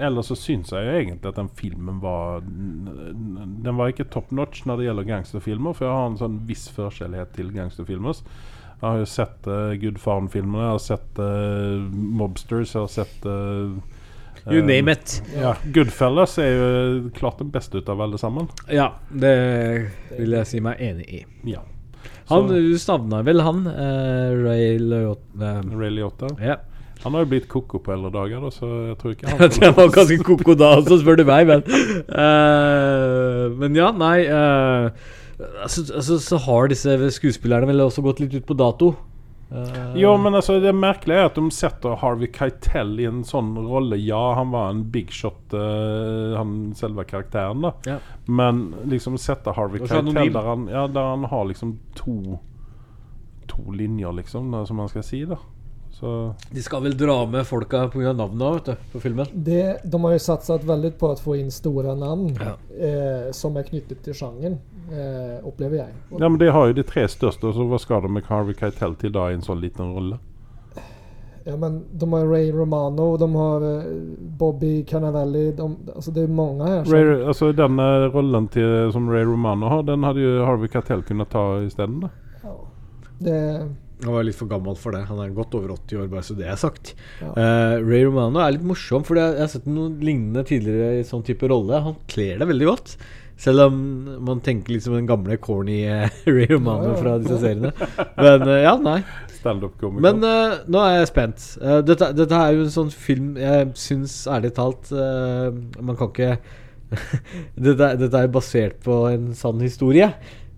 [0.00, 4.64] Ellers så syns jeg jo egentlig at den filmen var Den var ikke top notch
[4.68, 8.20] når det gjelder gangsterfilmer, for jeg har en sånn viss forskjellighet til gangsterfilmer.
[8.76, 11.86] Jeg har jo sett uh, Gudfaren-filmene, jeg har sett uh,
[12.20, 13.72] Mobsters, jeg har sett uh,
[14.46, 15.22] You eh, name it.
[15.34, 16.66] Ja, Goodfellas er jo
[17.16, 18.50] klart den beste ut av alle sammen.
[18.70, 19.32] Ja, det
[20.12, 21.22] vil jeg si meg enig i.
[21.50, 21.64] Ja.
[22.30, 23.66] Han, Du savna vel han?
[23.70, 25.52] eh, Ray Liotta?
[25.72, 26.32] Ray Liotta.
[26.42, 26.56] Ja.
[27.04, 29.70] Han har jo blitt koko på eldre dager, da, så jeg tror ikke han det
[29.76, 31.62] var ganske koko da også, spør du meg, men
[32.10, 34.88] uh, Men ja, nei uh,
[35.62, 38.94] altså, altså, Så har disse skuespillerne vel også gått litt ut på dato.
[39.50, 43.52] Eh, Jo, men altså det merkelige er at de setter Harvey Keitel i en sånn
[43.68, 43.98] rolle.
[44.02, 47.72] Ja, han var en big shot, uh, han selve karakteren, da.
[47.86, 47.98] Ja.
[48.26, 52.40] Men liksom sette Harvey Keitel der han, ja, der han har liksom to
[53.46, 55.36] To linjer, liksom, som man skal si, da.
[55.96, 58.12] Så De skal vel dra med folka pga.
[58.12, 59.26] navnet òg, på filmen.
[59.32, 62.52] Det, de har jo satset veldig på å få inn store navn Ja.
[62.76, 64.58] eh, som er knyttet til sjangen
[64.92, 65.94] eh, opplever jeg.
[66.12, 68.52] Og Ja, men de har jo de tre største, så hva skal de med Harvey
[68.54, 70.18] Keitel til da i en sånn liten rolle?
[71.46, 73.82] Ja, men de har Ray Romano, de har eh,
[74.36, 75.62] Bobby Canavelli De,
[75.94, 76.84] altså det er mange her.
[76.84, 80.68] Som, Ray, altså Den eh, rollen til, som Ray Romano har, den hadde jo Harvey
[80.68, 82.10] Keitel kunnet ta isteden, da.
[82.42, 82.56] ja,
[83.20, 83.40] det,
[84.04, 85.06] Han var litt for gammel for det.
[85.08, 86.92] Han er godt over 80 år, bare så det er sagt.
[87.22, 87.30] Ja.
[87.32, 91.24] Uh, Ray Romano er litt morsom, for jeg har sett noen lignende tidligere i sånn
[91.24, 91.80] type rolle.
[91.84, 92.96] Han kler det veldig godt.
[93.40, 93.78] Selv om
[94.24, 97.72] man tenker liksom den gamle corny uh, Ray Romano Ja, ja, fra disse seriene.
[98.20, 99.00] Men uh, ja, nei.
[100.02, 101.48] Men nå er jeg spent.
[101.86, 106.32] Dette, dette er jo en sånn film jeg syns ærlig talt Man kan ikke
[107.66, 110.10] dette, dette er basert på en sann historie,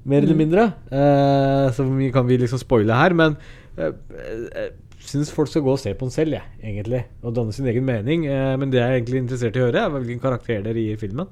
[0.09, 0.43] mer eller Mm.
[0.45, 0.65] mindre.
[0.91, 3.15] Eh, så mye kan vi liksom spoile her?
[3.15, 3.37] Men
[3.79, 4.73] uh, jeg
[5.09, 7.05] syns folk skal gå og se på den selv, jeg, egentlig.
[7.23, 8.27] Og danne sin egen mening.
[8.27, 10.97] Eh, men det jeg er egentlig interessert i å høre, er hvilken karakter dere gir
[11.01, 11.29] filmen.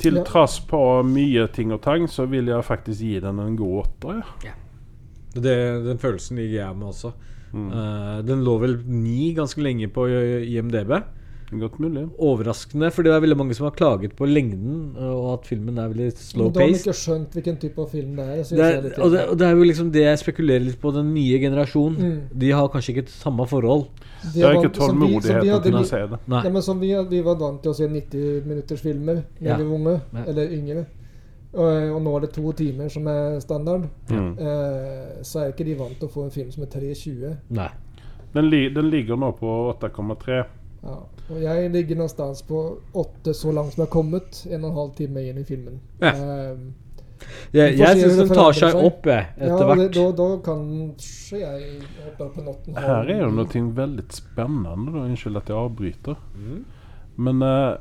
[0.00, 0.22] Til Ja.
[0.24, 4.22] trass på mye ting og tang, så vil jeg faktisk gi den en god åtter.
[4.44, 4.52] Ja.
[5.34, 7.12] Det, den følelsen ligger jeg med også.
[7.52, 7.70] Mm.
[7.72, 11.02] Eh, den lå vel ni ganske lenge på IMDb.
[11.50, 12.04] Godt mulig.
[12.18, 15.88] overraskende, for det er veldig mange som har klaget på lengden, og at filmen er
[15.88, 16.86] veldig Men slow Da har paced.
[16.86, 18.42] ikke skjønt hvilken type av film det er.
[18.44, 20.92] Det er, litt og, det, og det er jo liksom det jeg spekulerer litt på,
[20.94, 21.98] den nye generasjonen.
[21.98, 22.20] Mm.
[22.38, 23.88] De har kanskje ikke samme forhold.
[24.34, 26.18] De har ikke tålmodigheten til å se det.
[26.28, 26.44] Nei.
[26.44, 29.56] Ja, men som vi, vi var vant til å se 90 minutters filmer da Ja.
[29.56, 30.24] vi var unge, Ja.
[30.26, 30.86] eller yngre.
[31.52, 33.88] Og, og nå er det to timer som er standard.
[34.08, 34.38] Mm.
[34.38, 37.36] Eh, så er ikke de vant til å få en film som er 3.20.
[37.50, 37.68] Nei.
[38.34, 40.44] Den, li den ligger nå på 8,3.
[40.82, 40.98] Ja.
[41.30, 42.60] Og jeg ligger någonstans på
[42.96, 44.44] åtte så langt som jeg har kommet.
[44.50, 45.80] En og en halv time inn i filmen.
[46.00, 46.14] Ja.
[46.14, 46.62] Eh,
[47.52, 49.96] Jeg, jeg syns den tar seg opp, etter ja, etter det, hvert.
[49.98, 51.66] da, da kanskje jeg
[52.06, 52.86] hopper på en åtte og en halv.
[52.88, 54.92] Her er det noe veldig spennende.
[54.94, 55.02] Da.
[55.04, 56.22] Unnskyld at jeg avbryter.
[56.34, 56.62] Mm.
[57.20, 57.74] Men uh,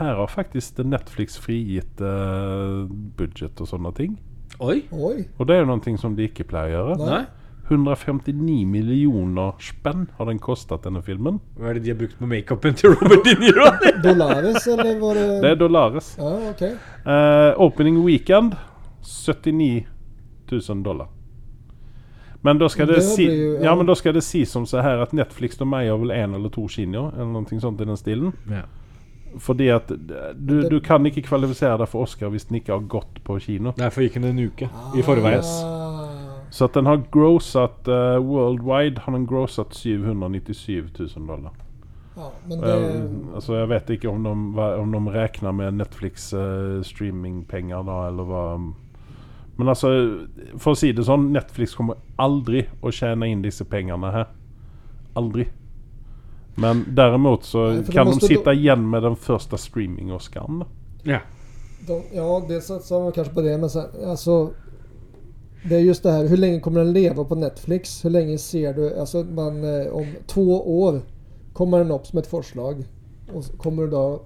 [0.00, 2.88] her har faktisk Netflix frigitt uh,
[3.18, 4.18] budsjett og sånne ting.
[4.58, 4.80] Oi.
[4.90, 5.28] Oi.
[5.38, 6.98] Og det er jo noe som de ikke pleier å gjøre.
[7.06, 7.24] Nei.
[7.68, 7.76] Nei.
[7.76, 11.40] 159 millioner spenn har den kostet, denne filmen.
[11.58, 13.66] Hva er det de har brukt på makeupen til Robert De Niro?
[14.04, 16.08] Dollares, eller var det Det er dollares.
[16.18, 16.72] Ah, okay.
[17.04, 18.56] uh, opening weekend
[19.04, 19.84] 79
[20.50, 21.08] 000 dollar.
[22.42, 23.64] Men da skal det, Det si, jo- ja.
[23.64, 23.74] ja.
[23.74, 26.48] men da skal det si som så her at Netflix de eier vel én eller
[26.54, 28.32] to kinoer, eller noe sånt i den stilen.
[28.48, 28.62] Ja.
[29.38, 29.90] Fordi at
[30.34, 33.74] du, du kan ikke kvalifisere deg for Oscar hvis den ikke har gått på kino.
[33.76, 35.44] Derfor gikk den en uke i forveien.
[35.44, 35.97] Ah.
[36.50, 41.52] Så at den har grossat uh, worldwide har den grossat 797 000 dollar.
[42.18, 43.02] Ja, men det Jeg,
[43.34, 46.32] altså jeg vet ikke om de, om de regner med Netflix
[46.82, 49.92] streamingpengar da, eller hva Men altså,
[50.58, 54.28] for å si det sånn, Netflix kommer aldri å tjene inn disse pengene her.
[55.18, 55.48] Aldri.
[56.58, 60.64] Men derimot så Nei, kan de sitte sitta igjen med den første streaming-Oscaren.
[61.06, 61.20] Ja.
[61.86, 64.38] De, ja, det satsar man kanskje på det, men så, alltså...
[65.64, 68.04] Det är just det här, hur länge kommer den leva på Netflix?
[68.04, 71.00] Hur länge ser du, alltså man, eh, om två år
[71.52, 72.84] kommer den upp som ett förslag.
[73.34, 74.22] Och kommer du då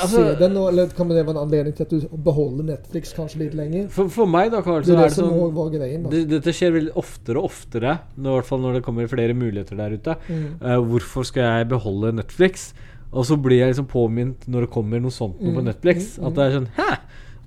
[0.00, 3.42] Altså, se den, eller kommer det være en anledning til at du beholder Netflix kanskje
[3.42, 3.90] litt lenger?
[3.92, 6.72] For, for meg, da, Karl, Det så er det som var greien, det, Dette skjer
[6.72, 10.16] veldig oftere og oftere, når, i hvert fall når det kommer flere muligheter der ute.
[10.28, 10.46] Mm.
[10.62, 12.70] Uh, hvorfor skal jeg beholde Netflix?
[13.12, 16.14] Og så blir jeg liksom påminnet når det kommer noe sånt noe på Mm, Netflix,
[16.16, 16.88] mm, at det er sånn Hæ!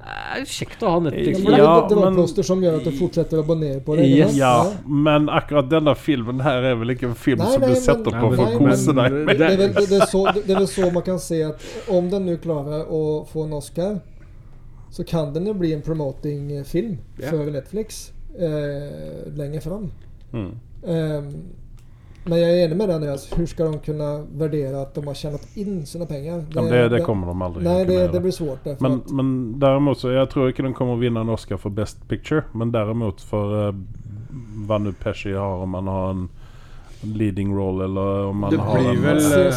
[0.06, 2.76] Det er kjekt å ha Netflix Ja, for men det, det var men- som gjør
[2.78, 4.06] at du fortsetter å abonnere på det.
[4.06, 4.36] Yes.
[4.38, 7.82] Ja, men akkurat denne filmen her er vel ikke en film Nei, som nei, du
[7.82, 9.40] setter men, på nei, for å kose deg med.
[9.40, 12.26] Det det, det, är så, det är väl så man kan se at om den
[12.30, 13.02] nu klarer å
[13.32, 13.98] få en Oscar
[14.96, 17.32] så kan den jo bli en promoting-film yeah.
[17.32, 19.92] för Netflix eh, lenger fram.
[20.34, 20.52] Mm.
[20.88, 21.34] Ehm,
[22.26, 23.30] men jag är enig med dig Andreas.
[23.38, 26.46] Hur ska de kunna värdera att de har tjänat in sina pengar?
[26.54, 28.60] Ja, det, det kommer de aldri Nej, det, det blir svårt.
[28.64, 31.58] Därför Men, att, men däremot så, jag tror ikke de kommer å vinna en Oscar
[31.58, 32.44] för Best Picture.
[32.52, 33.76] Men däremot för uh,
[34.68, 36.30] vad nu Pesci har, om man har en
[37.02, 39.02] leading roll eller om man Det har blir en...
[39.02, 39.54] väl, eh, eh,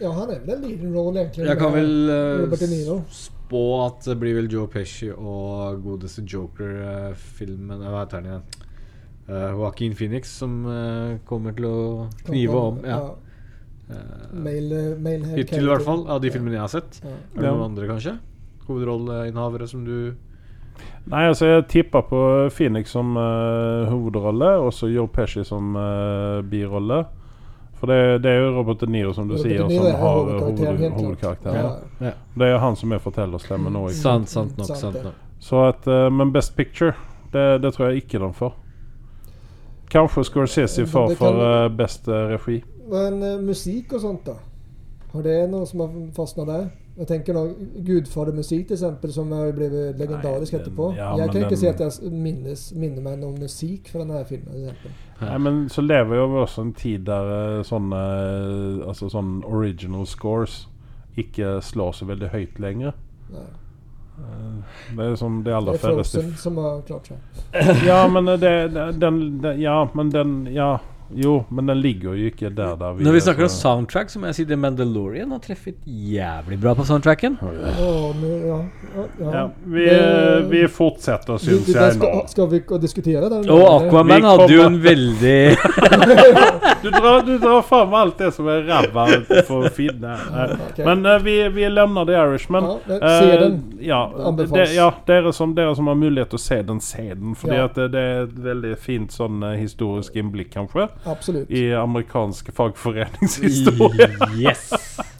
[0.00, 1.50] ja, han är väl en leading roll egentligen.
[1.50, 3.02] Jeg kan eh, De Niro.
[3.10, 8.42] spå at det blir vel Joe Pesci og godeste Joker-filmen Hva heter den igjen?
[9.28, 11.76] Uh, Joaquin Phoenix som uh, kommer til å
[12.26, 12.80] knive om.
[12.86, 13.02] Ja.
[13.90, 16.98] Uh, Mail, mail Hittil, i hvert fall, av de filmene jeg har sett.
[17.04, 17.14] Ja.
[17.36, 18.16] Er det noen andre, kanskje?
[18.68, 20.12] Hovedrolleinnehavere som du
[21.10, 22.18] Nei, altså jeg tippa på
[22.54, 27.02] Phoenix som uh, hovedrolle, og så Joe Pesci som uh, birolle.
[27.80, 30.18] For det, det er jo Robert De Niro som du Robert sier, Niro som har
[30.44, 30.96] hovedkarakteren.
[30.98, 31.56] hovedkarakteren.
[31.56, 32.06] Ja.
[32.06, 32.12] Ja.
[32.34, 33.86] Det är han som er fortellerstemmen nå.
[33.88, 34.00] ikke?
[34.00, 34.66] Sant, sant nok.
[34.66, 36.92] Sant sant nok Så at, uh, men Best Picture,
[37.32, 38.52] det, det tror jeg ikke de får.
[39.90, 42.62] Kanske Scorsese får för kan- eh, bäst eh, regi.
[42.90, 44.36] Men uh, musik og sånt da?
[45.12, 46.68] Har det noe som har fastnat deg?
[47.00, 47.42] Jeg tenker nå
[47.86, 50.88] Gudfadermusikk, til eksempel, som har blivit legendarisk Nei, den- etterpå.
[50.96, 54.24] ja, jeg kan ikke den- si at jeg minnes, minner meg noe musik fra denne
[54.28, 54.74] filmen.
[55.20, 57.96] Nej, men så lever jo også en tid der eh, sånne
[58.82, 60.68] eh, altså sånne original scores
[61.16, 62.92] ikke slår så veldig høyt lenger.
[63.32, 63.46] Nej.
[64.20, 67.86] Eh, Det er som de Det færreste Det er Frozen som har klart seg.
[67.86, 70.78] Ja, men eh, det, det, den, den Ja, men den Ja.
[71.14, 74.20] Jo, men den ligger jo ikke der der Når vi er, snakker om soundtrack, så
[74.20, 77.38] må jeg si The Mandalorian har treffet jævlig bra på soundtracken.
[77.40, 78.60] Ja,
[79.32, 79.86] ja, vi,
[80.50, 82.22] vi fortsetter, syns vi- jeg nå.
[82.30, 83.50] skal vi diskutere den?
[83.50, 85.56] Og Aquaman hadde jo en veldig
[86.82, 89.04] Du drar, du drar fram alt det som er ræva
[89.44, 90.14] for finne.
[90.16, 90.78] Eh, ok.
[90.86, 92.64] Men uh, vi, vi lämnar The Irishman.
[92.88, 93.58] Ja, se den.
[93.84, 93.98] Ja,
[94.38, 97.34] de, ja dere, som, dere som har mulighet til å se den, se den.
[97.36, 97.66] Fordi Ja.
[97.68, 101.50] at det, det er et veldig fint sånn eh, historisk innblikk, kanskje, Absolut.
[101.50, 104.10] i amerikansk fagforeningshistorie.
[104.40, 104.70] Yes!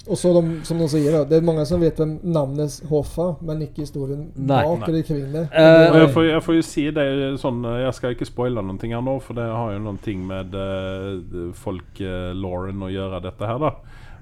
[0.06, 3.36] Och så de, som de säger då, det är många som vet vem namnet Hoffa,
[3.40, 5.44] men ikke historien Nei, bak eller kring det.
[5.52, 7.04] Eh, Og jeg, får, jeg får jo si det
[7.38, 10.00] sånn eh, Jeg skal ikke spoile noen ting her nå, for det har jo noen
[10.02, 13.70] ting med uh, folk-lauren å gjøre, dette her, da.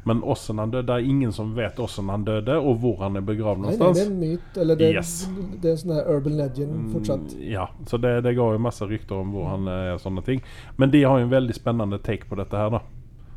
[0.09, 3.16] Men åssen han døde, det er ingen som vet åssen han døde, og hvor han
[3.20, 5.12] er begravd Nej, nej, det er en myt, eller det, Yes.
[5.61, 7.34] det er en sån här urban legend fortsatt.
[7.34, 10.24] Mm, Ja, så det, det går jo masse rykter om hvor han er og sånne
[10.24, 10.42] ting.
[10.76, 12.80] Men de har jo en veldig spennende take på dette her, da.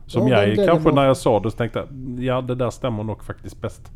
[0.07, 3.03] Som Ja, jeg kanskje når jeg så det, så tenkte jeg ja, det der stemmer
[3.07, 3.91] nok faktisk best.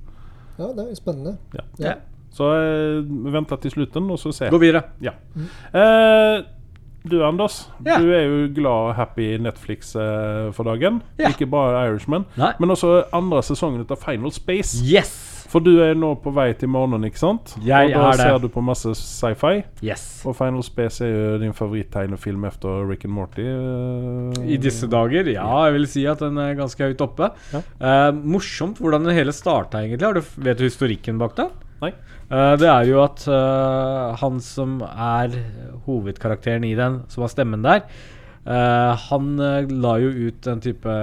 [0.59, 1.37] Ja, det er spennende.
[1.53, 1.63] Ja.
[1.79, 1.93] Ja.
[2.35, 3.03] Så eh,
[3.33, 4.49] vent til slutten, og så se.
[4.51, 4.83] Gå videre.
[5.03, 5.11] Ja.
[5.73, 6.43] Eh,
[7.09, 7.97] du Anders, Ja.
[7.99, 11.01] du er jo glad og happy Netflix eh, for dagen.
[11.19, 11.29] Ja.
[11.29, 12.53] Ikke bare Irishman, Nei.
[12.59, 14.81] men også andre sesongen av Final Space.
[14.83, 15.31] Yes!
[15.45, 17.53] For du er nå på vei til månen, ikke sant?
[17.63, 18.25] Jeg og da er det.
[18.25, 19.63] ser du på masse sci-fi.
[19.85, 20.23] Yes.
[20.25, 23.45] Og Final Space er jo din favoritttegnefilm etter Rick and Morty.
[23.45, 24.41] eh.
[24.51, 27.29] I disse dager, ja, jeg vil si at den er ganske høyt oppe.
[27.53, 27.61] Ja.
[27.79, 30.03] Eh, morsomt hvordan det hele starta, egentlig.
[30.09, 31.47] Har du, vet du historikken bak det?
[31.83, 31.91] Nei.
[32.31, 35.39] Eh, det er jo at uh, han som er
[35.85, 37.85] hovedkarakteren i den, som har stemmen der,
[38.47, 39.33] uh, han
[39.71, 40.99] la jo ut en type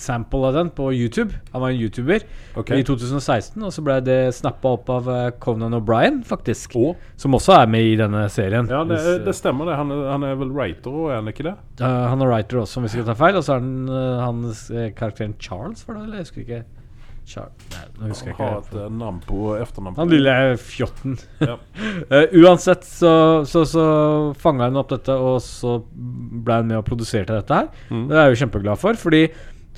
[0.00, 1.36] sample av den på YouTube.
[1.52, 2.24] Han var en YouTuber
[2.58, 2.80] okay.
[2.80, 5.10] i 2016, og så ble det snappa opp av
[5.42, 6.74] Conan O'Brien, faktisk.
[6.80, 6.98] Oh.
[7.20, 8.66] Som også er med i denne serien.
[8.70, 8.98] Ja, det,
[9.28, 9.78] det stemmer det.
[9.78, 11.54] Han er, han er vel writer òg, er han ikke det?
[11.78, 13.38] Uh, han er writer også, om vi skal ta feil.
[13.38, 16.08] Og så er han uh, hans eh, karakteren Charles, for det?
[16.08, 16.62] Eller jeg husker ikke.
[17.38, 18.72] Nei, nå husker jeg Har ikke.
[18.72, 19.98] et eh, navn på etternavn.
[20.00, 21.16] Han lille fjotten.
[21.44, 21.56] Ja.
[22.10, 23.12] Uh, uansett så,
[23.48, 23.84] så, så
[24.40, 27.70] fanga han opp dette, og så ble han med og produserte dette her.
[27.90, 28.04] Mm.
[28.10, 29.24] Det er jeg jo kjempeglad for, fordi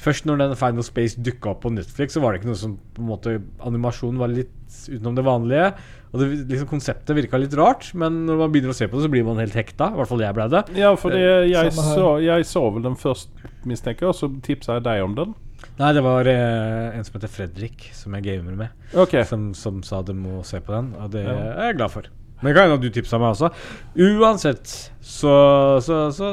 [0.03, 2.79] først når den Final Space dukka opp på Netflix, så var det ikke noe som
[2.95, 4.55] på en måte Animasjonen var litt
[4.89, 5.69] utenom det vanlige.
[6.13, 9.07] Og det, liksom konseptet virka litt rart, men når man begynner å se på det,
[9.07, 9.93] så blir man helt hekta.
[9.93, 10.65] I hvert fall jeg ble det.
[10.81, 13.33] Ja, for jeg, jeg, så, jeg så vel den først,
[13.69, 15.33] mistenker jeg, og så tipsa jeg deg om den.
[15.79, 18.69] Nei, det var eh, en som heter Fredrik, som jeg gamer med.
[18.95, 19.25] okay.
[19.25, 21.33] som, som sa du må se på den, og det Ja.
[21.55, 22.09] er jeg glad for.
[22.43, 23.49] Men det kan hende du tipsa meg også.
[23.97, 24.67] Uansett
[25.01, 25.35] så,
[25.81, 26.33] så, så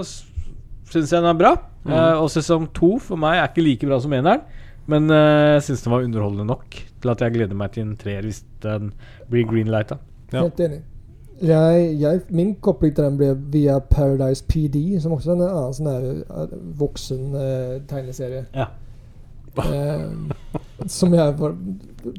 [0.89, 1.53] syns jeg den er bra.
[1.85, 1.93] Mm.
[1.93, 4.41] Eh, og sesong to for meg er ikke like bra som eneren.
[4.89, 7.95] Men eh, jeg syns den var underholdende nok til at jeg gleder meg til en
[7.99, 8.89] treer hvis den
[9.29, 9.99] blir greenlighta.
[10.33, 10.41] Ja.
[10.47, 10.81] Helt enig.
[11.39, 15.77] Jeg, jeg, min koppling til den ble via Paradise PD, som også er en annen
[15.77, 18.43] sånn eh, voksen eh, tegneserie.
[18.57, 18.65] Ja.
[19.65, 21.55] Eh, som jeg var,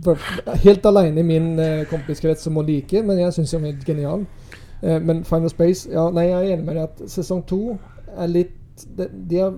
[0.04, 0.24] var
[0.64, 3.86] helt alene i min eh, kompiskrets som må like, men jeg syns den er helt
[3.88, 4.26] genial.
[4.82, 7.76] Eh, men Final Space ja, Nei, jeg er enig med deg at sesong to
[8.16, 9.56] er litt de, de er,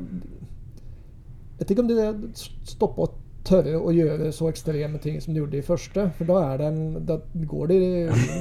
[1.53, 1.99] Jeg vet ikke om de
[2.35, 3.13] Stopper stoppa å
[3.47, 6.05] tørre å gjøre så ekstreme ting som de gjorde i første.
[6.15, 7.17] For da, er det en, da
[7.51, 7.79] går de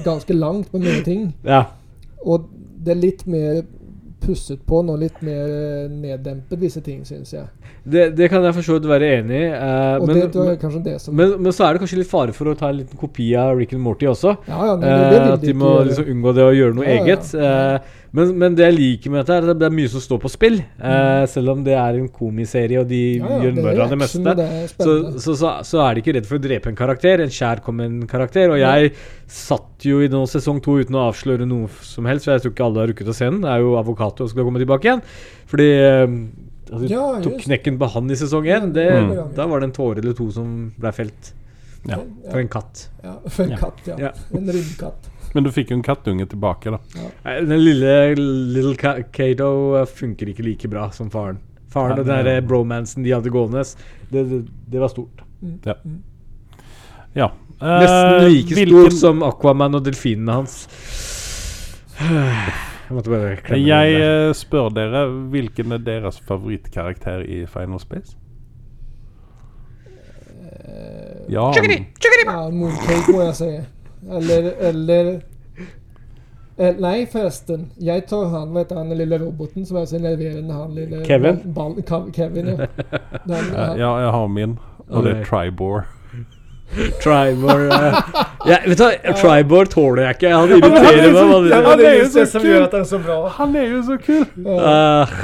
[0.05, 1.31] ganske langt med mye ting.
[1.45, 1.63] ja.
[2.21, 3.63] Og det er litt mer
[4.21, 7.47] pusset på nå, litt mer eh, neddempet disse ting, syns jeg.
[7.83, 9.47] Det, det kan jeg for så vidt være enig i.
[9.49, 12.99] eh, men, men, men så er det kanskje litt fare for å ta en liten
[13.01, 14.35] kopi av Rick and Morty også.
[14.49, 17.33] Ja, ja, men Eh, at de må liksom unngå det å gjøre noe Ja, eget.
[17.33, 20.19] Eh, men, men det jeg liker med dette, er at det er mye som står
[20.19, 20.57] på spill.
[20.59, 23.23] Eh, selv om det er en komiserie, og de Mm.
[23.23, 24.33] Ja, ja, gjør narr av det meste.
[24.35, 27.23] det er Så, så, så, så er de ikke redd for å drepe en karakter.
[27.23, 28.51] En kjærkommen karakter.
[28.51, 28.91] Og jeg
[29.31, 32.55] satt jo i nå sesong to uten å avsløre noe som helst, for jeg tror
[32.55, 33.41] ikke alle har rukket å se den.
[33.45, 35.03] Det er jo Avokato som skal komme tilbake igjen.
[35.51, 36.17] Fordi eh,
[36.71, 38.71] altså, Ja, tok knekken på han i sesong én.
[38.75, 39.35] Det, Mm.
[39.35, 41.31] Da var det en tåre eller to som ble felt.
[41.87, 41.97] Ja.
[42.29, 42.87] For en katt.
[43.03, 43.95] Ja, for en katt, ja.
[43.97, 44.11] Ja.
[44.37, 45.07] En rundkatt.
[45.33, 46.79] Men du fikk jo en kattunge tilbake, da.
[46.97, 47.35] Ja.
[47.47, 51.37] Den lille Little Ca- Kato eh, funker ikke like bra som faren.
[51.71, 53.63] Faren Ja, og den der bromansen de hadde gående,
[54.11, 54.41] det, det,
[54.73, 55.21] det var stort.
[55.65, 55.77] Ja.
[57.15, 57.29] ja.
[57.61, 60.65] Eh, Nesten like hvilken- stor som Aquaman og delfinene hans.
[62.91, 68.17] Jeg måtte bare klemme Jeg eh, spør dere hvilken er deres favorittkarakter i Final Space?
[71.31, 73.51] Ja, Ja, mooncake må jeg si.
[74.09, 75.21] Eller, eller
[76.57, 77.71] eh, Nei, forresten.
[77.79, 81.41] Jeg tar han, vet du, han lille roboten som er så nerverende, han lille Kevin?
[81.55, 81.77] Ball,
[82.13, 82.69] Kevin, ja.
[83.29, 85.85] Den, ja, jeg har min, og det er Tribor.
[87.03, 87.97] Tribor uh,
[88.49, 90.29] ja, Vet du hva, Tribor tåler jeg ikke.
[90.33, 91.49] Han irriterer meg.
[91.81, 93.25] Det er jo så kul.
[93.37, 94.23] Han er jo så kul!
[94.45, 95.15] Uh,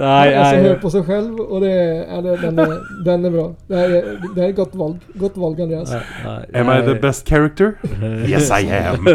[0.00, 0.62] nei, nei.
[0.64, 2.76] hør på seg selv, og det er, det, den, er,
[3.08, 3.46] den er bra.
[3.68, 3.90] Det er,
[4.24, 5.92] det er et godt valg, godt valg Andreas.
[6.24, 7.76] nei, Am I the best character?
[8.34, 9.04] Yes, I am!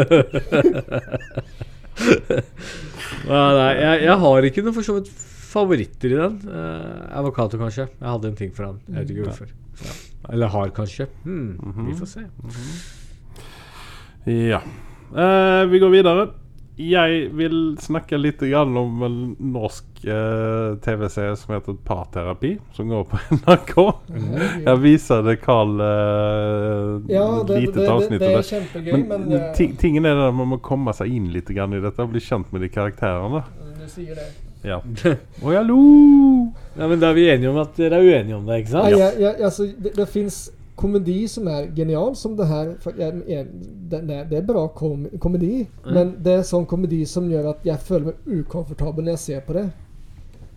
[3.20, 5.10] Nei, nei jeg, jeg har ikke noe for så vidt
[5.50, 6.38] favoritter i den.
[6.46, 7.90] Uh, Avokado, kanskje.
[7.98, 8.78] Jeg hadde en ting for han.
[8.88, 9.50] Jeg vet ikke hvorfor.
[9.82, 9.98] Ja.
[10.30, 11.06] Eller har, kanskje.
[11.24, 12.26] Hmm, Vi får se.
[14.30, 14.60] Ja.
[15.16, 16.28] Eh, vi går videre.
[16.80, 19.16] Jeg vil snakke litt grann om en
[19.52, 23.74] norsk eh, TV-serie som heter Parterapi, som går på NRK.
[24.64, 28.92] Jeg viser det Carl eh, Ja, det, lite det, det, avsnitt det av er kjempegøy,
[28.94, 32.06] Men, men, eh, tingen er at man må komme seg inn litt grann i dette
[32.06, 33.44] og bli kjent med de karakterene.
[33.82, 34.30] Du sier det.
[34.64, 34.82] Ja.
[35.46, 35.80] Oi, hallo!
[36.76, 38.90] Ja, men da er vi enige om at dere er uenige om det, ikke sant?
[38.92, 40.40] Ja, ja, ja altså, det, det fins
[40.80, 43.20] komedi som er genial, som det her er-
[43.90, 47.64] det, det, det er bra kom, komedi, men det er sånn komedi som gjør at
[47.68, 49.66] jeg føler meg ukomfortabel når jeg ser på det.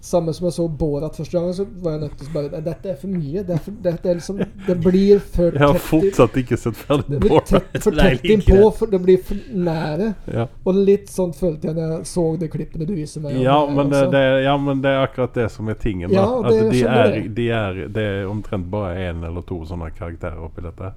[0.04, 2.89] Samme som jeg så Borat første gang, så var jeg nødt til å bare Dette
[2.91, 3.43] er for mye.
[3.47, 7.06] Det, er for, dette er liksom, det blir for Jeg har fortsatt ikke sett ferdig
[7.14, 8.72] Det blir tett, for tett innpå, det.
[8.82, 9.39] for det blir for
[9.70, 10.10] nære.
[10.36, 10.45] Ja.
[10.68, 13.38] Og litt sånn følte jeg når jeg så de klippene du viser meg.
[13.45, 16.12] Ja, men det, det, ja, men det er akkurat det som er tingen.
[16.12, 16.20] Da.
[16.20, 19.88] Ja, det at de er, de er, det er omtrent bare én eller to sånne
[19.95, 20.91] karakterer oppi dette.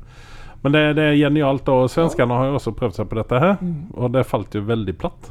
[0.67, 1.69] Men det, det er genialt.
[1.71, 3.79] Og svenskene har jo også prøvd seg på dette her, Mm.
[3.95, 5.31] og det falt jo veldig platt.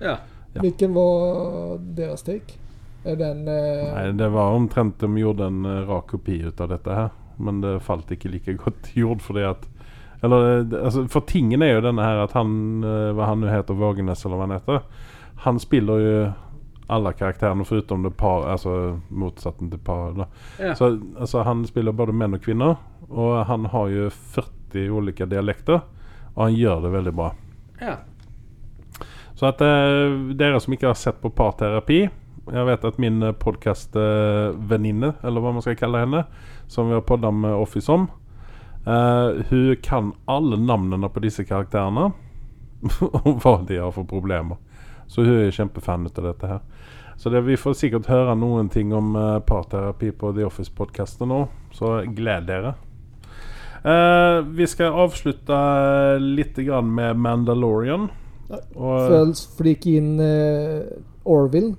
[0.00, 0.16] Ja.
[0.56, 0.60] Ja.
[0.64, 2.56] Hvilken var deres take?
[3.04, 6.94] Den eh, Nei, Det var omtrent de gjorde en eh, rak kopi ut av dette
[6.94, 7.10] her,
[7.42, 9.68] men det falt ikke like godt i jord fordi at
[10.22, 12.52] eller, eh, det- altså, For tingen er jo denne her at han
[12.86, 14.82] eh, Hva han nå heter, Vågenes, eller hva han heter,
[15.42, 16.16] han spiller jo
[16.92, 20.12] alle karakterene foruten det par, altså motsatt til par.
[20.18, 20.26] Da.
[20.60, 20.74] Ja.
[20.76, 22.76] Så altså, han spiller både menn og kvinner,
[23.08, 25.80] og han har jo 40 ulike dialekter,
[26.34, 27.30] og han gjør det veldig bra.
[27.80, 27.96] ja.
[29.34, 32.04] Så at eh, dere som ikke har sett på parterapi
[32.50, 36.24] Jeg vet at min eh, podkastvenninne, eller hva man skal kalle henne,
[36.70, 38.08] som vi har podda med Office om,
[38.86, 42.10] uh, hun kan alle navnene på disse karakterene.
[43.22, 44.58] og hva de har for problemer.
[45.06, 46.64] Så hun er kjempefan av dette her.
[47.20, 51.44] Så det, vi får sikkert høre noen ting om uh, parterapi på The Office-podkasten nå,
[51.76, 52.74] så gled dere.
[53.82, 55.60] Uh, vi skal avslutte
[56.22, 58.10] litt grann med Mandalorian.
[58.50, 60.82] Og, flik flike inn uh,
[61.30, 61.76] Orville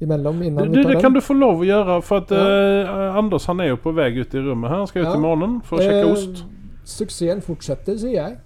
[0.00, 2.42] imellom innan du, det kan du få lov å gjøre, for at Ja.
[2.42, 4.76] uh, Anders han er jo på vei ut i rommet her.
[4.84, 5.14] Han skal ut Ja.
[5.16, 6.44] i morgenen for å sjekke uh, ost.
[6.84, 8.36] Suksessen fortsetter, sier jeg.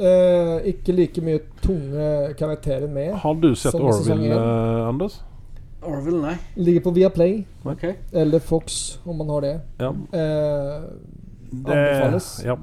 [0.00, 3.12] Uh, ikke like mye tunge karakterer med.
[3.20, 4.38] Har du sett Orville,
[4.88, 5.18] Anders?
[5.82, 6.36] Orville, nei.
[6.56, 7.94] Ligger på Viaplay, Okay.
[8.12, 9.60] eller Fox, om man har det.
[9.80, 9.90] Ja.
[9.90, 10.82] Eh,
[11.50, 12.42] Det, Anbefales.
[12.44, 12.54] ja.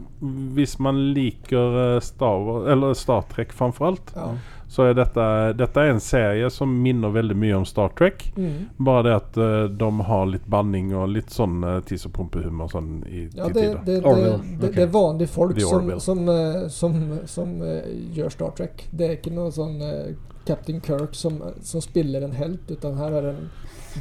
[0.55, 4.29] Hvis man liker Star, eller Star Trek framfor alt, ja.
[4.69, 8.25] Så er dette, dette er en serie som minner veldig mye om Star Trek.
[8.35, 8.65] Mm.
[8.77, 12.71] Bare det at uh, de har litt banning og litt sånn uh, tiss og pumpehumor
[12.71, 14.43] sånn i, Ja, det, det, det, okay.
[14.59, 18.87] det, er vanlige folk The som, som, eh, som, som uh, gjør Star Trek.
[18.91, 23.19] Det er ikke noe sånn eh, Captain Kirk som, som spiller en helt, utan her
[23.19, 23.49] er det en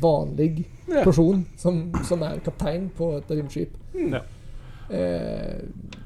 [0.03, 3.79] vanlig person som, som er kaptein på et romskip.
[3.95, 4.27] Ja.
[4.91, 5.59] Eh,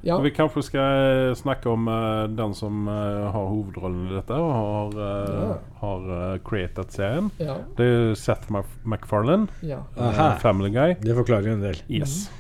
[0.03, 0.17] ja.
[0.25, 4.95] Vi kanskje skal eh, snakke om eh, den som har hovedrollen i dette, og har,
[4.97, 5.57] uh, Ja.
[5.81, 7.31] har created serien.
[7.39, 7.57] ja.
[7.77, 9.79] Det er Seth Mac- MacFarlane, Ja.
[9.99, 10.37] Aha.
[10.39, 10.95] Family Guy.
[11.03, 11.77] Det forklarer en del.
[11.91, 12.31] Yes.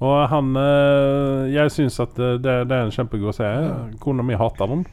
[0.00, 0.54] Og han
[1.52, 3.66] Jeg syns at det, det er en kjempegod serie.
[3.66, 3.98] Ja.
[4.00, 4.86] Kona mi hater den.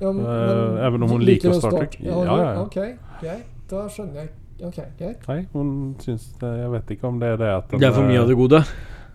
[0.00, 1.96] ja men- uh, even om hun liker Star Trek.
[2.00, 2.60] Ja, Ja, ja, ja.
[2.62, 2.74] Ok,
[3.20, 3.46] greit.
[3.70, 4.28] Da skjønner jeg.
[4.64, 5.26] Ok, greit.
[5.28, 7.92] Nei, hun syns det, Jeg vet ikke om det er det at den, Det er
[7.92, 8.62] for mye av det gode.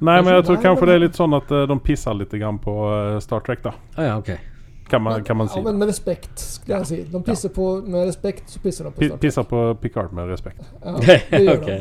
[0.03, 2.57] Nei, men jeg tror kanskje det er litt sånn at uh, de pisser litt grann
[2.61, 3.71] på eh, Star Trek, da.
[3.95, 4.41] Ah, ja, okay.
[4.89, 5.57] Kan man, kan man si.
[5.57, 6.97] Ja, men med respekt, skulle jeg si.
[7.09, 9.21] De pisser på Med respekt så pisser de på Star Trek.
[9.23, 10.59] Pisser på Picard med respekt.
[10.83, 10.95] Ja,
[11.31, 11.77] det gjør de.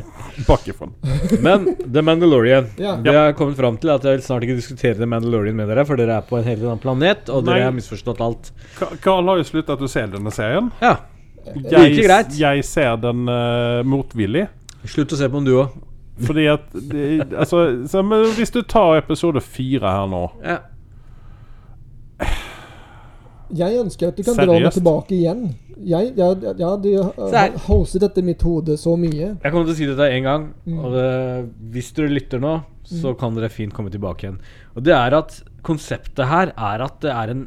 [0.47, 0.95] Bakifrån.
[1.45, 2.71] Men The Mandalorian.
[2.79, 2.95] Ja.
[3.03, 5.85] Vi har kommet fram til at jeg vil snart ikke diskutere The Mandalorian med dere,
[5.85, 7.59] for dere er på en helt annen planet, og Nei.
[7.59, 8.53] dere har misforstått alt.
[9.03, 10.71] Carl har jo sluttet å se denne serien.
[10.81, 10.95] Ja.
[11.43, 12.35] Jeg, Like greit.
[12.39, 14.47] jeg ser den uh, motvillig.
[14.87, 15.75] Slutt å se på den, du òg.
[16.21, 20.59] Fordi at det, Altså, så, men hvis du tar episode fire her nå Ja.
[23.53, 25.41] Jeg ønsker at du kan dra meg tilbake igjen.
[25.85, 29.27] Jeg, jeg, jeg hadde hostet dette i mitt hode så mye.
[29.43, 30.77] Jeg kommer til å si dette en gang, Mm.
[30.79, 31.09] og det,
[31.75, 32.53] hvis dere lytter nå,
[32.87, 34.39] så kan dere fint komme tilbake igjen.
[34.75, 35.35] Og det er at
[35.65, 37.43] konseptet her er at det er en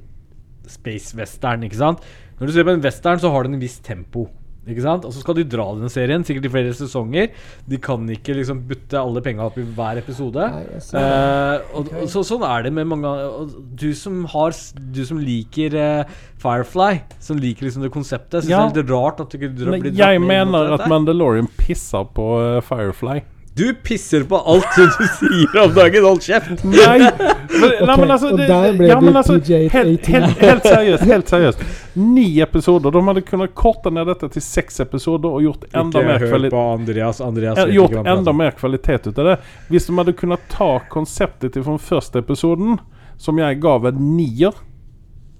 [0.70, 2.04] space western, ikke sant?
[2.38, 4.28] Når du ser på en western, så har den en viss tempo.
[4.66, 5.04] Ikke sant?
[5.06, 7.28] Og så skal de dra denne serien, sikkert i flere sesonger.
[7.70, 10.42] De kan ikke liksom butte alle penga opp i hver episode.
[10.42, 10.64] Nei,
[10.96, 14.52] Eh, og, og så, sånn er det med mange og Du som har
[14.92, 18.64] Du som liker eh, Firefly, som liker liksom det konseptet, syns Ja.
[18.68, 20.88] det er litt rart at du ikke drar, Men blir dratt jeg mener at.
[20.90, 23.20] Mandalorian pisser på eh, Firefly.
[23.56, 26.04] Du pisser på alt du sier om dagen!
[26.04, 26.64] Hold kjeft!
[26.64, 29.70] Nei, men, nei, men altså, og det, der ble ja, men altså PJ-18.
[29.72, 31.04] helt, helt, helt seriøst.
[31.08, 31.62] Helt seriøst.
[31.96, 32.92] Ni episoder.
[32.92, 37.22] De hadde kunnet korte ned dette til seks episoder og gjort enda mer på Andreas.
[37.24, 39.38] Andreas Ja, gjort enda mer kvalitet ut av det.
[39.72, 42.76] Hvis de hadde kunnet ta konseptet fra første episoden,
[43.16, 44.52] som jeg ga en nier,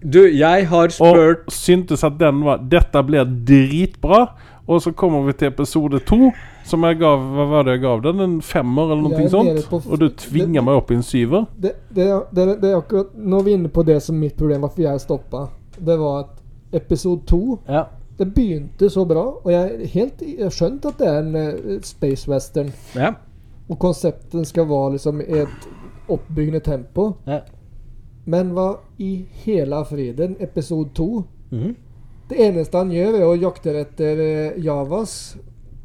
[0.01, 4.27] Du, jeg har og syntes at den var Dette blir dritbra.
[4.69, 6.31] Og så kommer vi til episode to,
[6.67, 8.21] som jeg gav Hva var det jeg gav den?
[8.21, 9.61] En femmer, eller noe sånt?
[9.71, 11.45] på Og du tvinger det- meg opp i en syver?
[11.57, 14.83] Det, det, det, er akkurat Nå er vi inne på det som mitt problem hvorfor
[14.83, 15.45] jeg stoppa.
[15.79, 16.43] Det var at
[16.83, 17.85] episode to Ja.
[18.19, 21.81] Det begynte så bra, og jeg helt jeg har skjønt at det er en uh,
[21.83, 22.73] space western.
[22.97, 23.13] ja.
[23.69, 25.67] Og konsepten skal være liksom i et
[26.09, 27.13] oppbyggende tempo.
[27.27, 27.41] Ja.
[28.27, 31.77] Men hva i hele friden, episode to Mhm.
[32.29, 35.37] Det eneste han gjør, er å jakte etter eh, Javas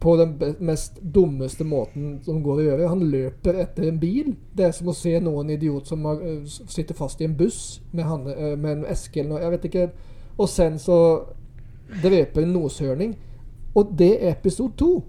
[0.01, 0.31] på den
[0.65, 2.87] mest dummeste måten som går å gjøre.
[2.89, 4.31] Han løper etter en bil.
[4.57, 7.79] Det er som å se noen idiot som har, eh, sitter fast i en buss
[7.93, 9.41] med, han, eh, med en eske eller noe.
[9.43, 9.89] Jeg vet ikke.
[10.39, 10.97] Og sen så
[12.01, 13.13] dreper en noshørning.
[13.75, 15.03] Og det er episode to.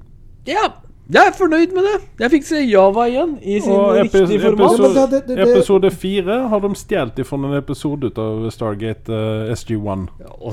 [0.46, 0.68] ja.
[1.12, 1.96] Jeg er fornøyd med det.
[2.20, 4.78] Jeg fikk se Java igjen i sin riktige format.
[4.78, 8.50] Ja, episode, det- det- det- episode fire har de stjålet fra en episode ut av
[8.50, 10.06] Stargate uh, SG1.
[10.40, 10.52] Og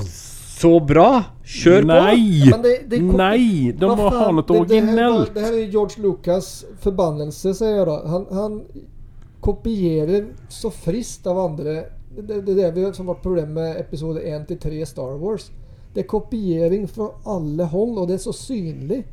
[0.60, 1.08] så bra!
[1.44, 1.88] Kjør på!
[1.90, 2.50] Nei!
[2.50, 3.72] Men det- det kom- Nei!
[3.72, 5.36] De må ha fan, noe det- det originellt.
[5.36, 6.50] Er George Lucas
[6.84, 7.96] förbannelse, sier jeg da.
[8.12, 8.60] Han, han
[9.40, 11.84] kopierer så friskt av andre.
[12.16, 15.50] Det, det, det er det som var problemet med episode 1 til 3 Star Wars.
[15.94, 19.04] Det er kopiering fra alle hold, og det er så synlig.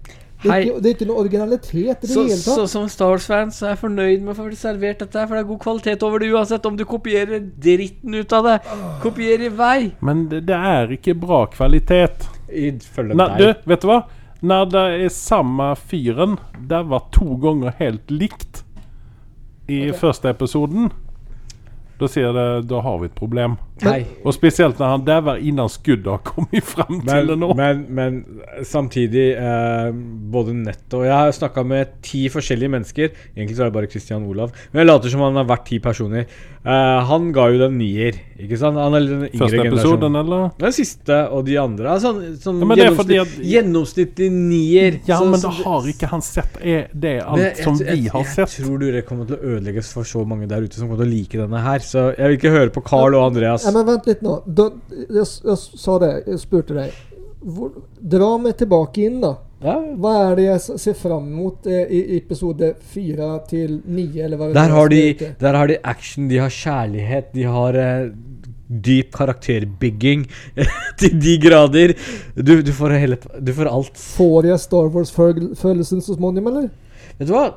[0.44, 2.60] Det er, ikke, det er ikke noe originalitet i det hele tatt.
[2.60, 5.42] så som Star Wars-fan så er jeg fornøyd med å få servert dette, for det
[5.42, 8.58] er god kvalitet over det uansett om du kopierer dritten ut av det.
[9.02, 9.80] Kopier i vei.
[10.06, 12.30] Men det, det er ikke bra kvalitet.
[12.48, 13.42] Ifølge deg.
[13.42, 14.04] du, vet du hva?
[14.48, 16.36] Når det er samme fyren
[16.70, 18.62] Det var to ganger helt likt
[19.68, 19.98] i okay.
[20.00, 20.92] første episoden.
[22.00, 23.58] Da sier det, da har vi et problem.
[23.82, 24.06] Nei.
[24.26, 27.52] Og spesielt når han dauer innan skuddet har kommet fram til det nå.
[27.58, 28.16] men, men
[28.66, 29.91] samtidig eh,
[30.34, 33.12] Både nett og Jeg har snakka med ti forskjellige mennesker.
[33.36, 34.50] Egentlig så er det bare Christian Olav.
[34.74, 36.26] Men jeg later som han har vært ti personer.
[36.68, 38.18] Eh, han ga jo den nier.
[38.41, 38.78] Ikke sant?
[38.82, 39.78] Han er den yngre Første generasjonen.
[39.78, 40.50] episoden, eller?
[40.60, 41.91] Den siste og de andre.
[41.93, 45.00] Altså, Sånn, sånn Ja, gjennomsnitt, at- gjennomsnittlig nier.
[45.08, 48.08] Ja, Så- men da har ikke han sett er det alt det- jeg- som vi
[48.08, 48.58] har jeg, sett.
[48.66, 51.14] tror det kommer til å ødelegges for så mange der ute som kommer til å
[51.14, 51.80] like denne her.
[51.88, 53.66] Så jeg vil ikke høre på Carl og Andreas.
[53.68, 54.40] Ja, men vent litt nå.
[54.46, 57.04] Da, jeg, jeg sa det, jeg spurte deg.
[57.48, 57.76] Hvor,
[58.16, 59.38] dra meg tilbake inn, da.
[59.64, 64.36] Ja, Hva er det jeg ser fram mot eh, i episode fire til ni, er
[64.38, 68.12] har, de, er der har de action, de har kjærlighet, de har eh,
[68.68, 70.28] dyp karakterbygging
[71.00, 71.96] til de grader.
[72.36, 73.98] Du, du, får hele, du får alt.
[74.18, 76.70] Får jeg Star Wars-følelsen så småningom, eller?
[77.18, 77.48] Vet du hva?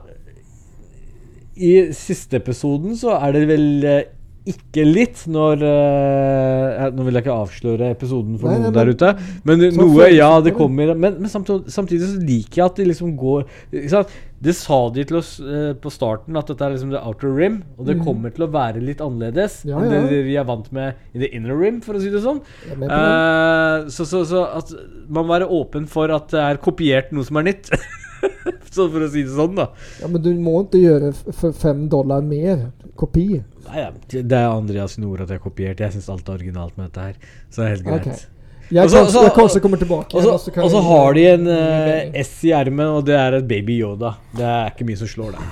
[1.61, 4.03] I siste episoden så er det vel eh,
[4.49, 8.91] ikke litt når uh, Nå vil jeg ikke avsløre episoden for Nei, nei, noen der
[8.95, 9.11] ute.
[9.45, 13.12] Men noe, ja, det kommer Men, men samtidig, samtidig så liker jeg at de liksom
[13.20, 13.45] går?
[13.70, 17.61] Det sa de til oss uh, på starten, at dette er liksom the outer rim.
[17.76, 18.05] Og det mm.
[18.09, 20.03] kommer til å være litt annerledes Ja, enn ja.
[20.09, 22.41] det vi er vant med i the inner rim, for å si det sånn.
[22.70, 24.72] Eh, så, så, så at
[25.07, 27.74] man må være åpen for at det er kopiert noe som er nytt.
[28.74, 29.68] så for å si det sånn, da.
[30.00, 32.66] Ja, men du må ikke gjøre f- for fem dollar mer
[33.00, 33.28] kopi.
[33.70, 35.80] Nei, det det er Andreas sine ord at jeg har kopiert.
[35.80, 37.40] Jeg syns alt er originalt med dette her.
[37.50, 38.06] Så det er helt greit.
[38.10, 38.36] Okay.
[38.70, 40.14] Jeg, også, kanskje, jeg kanskje kommer tilbake.
[40.14, 42.20] Og så, kan og så har de en eh.
[42.22, 44.12] S i ermet, og det er et Baby Yoda.
[44.36, 45.46] Det er ikke mye som slår det.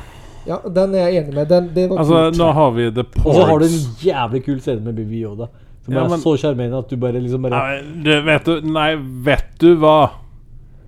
[0.49, 1.49] Ja, den er jeg enig med.
[1.51, 2.39] Den, det var Altså, kult.
[2.39, 5.49] nå har vi The Og så har du en jævlig kul scene med Baby Yoda.
[5.85, 8.89] Som Ja, er så sjarmerende at du bare liksom bare Nei, du, vet du Nei,
[9.27, 9.97] vet du hva?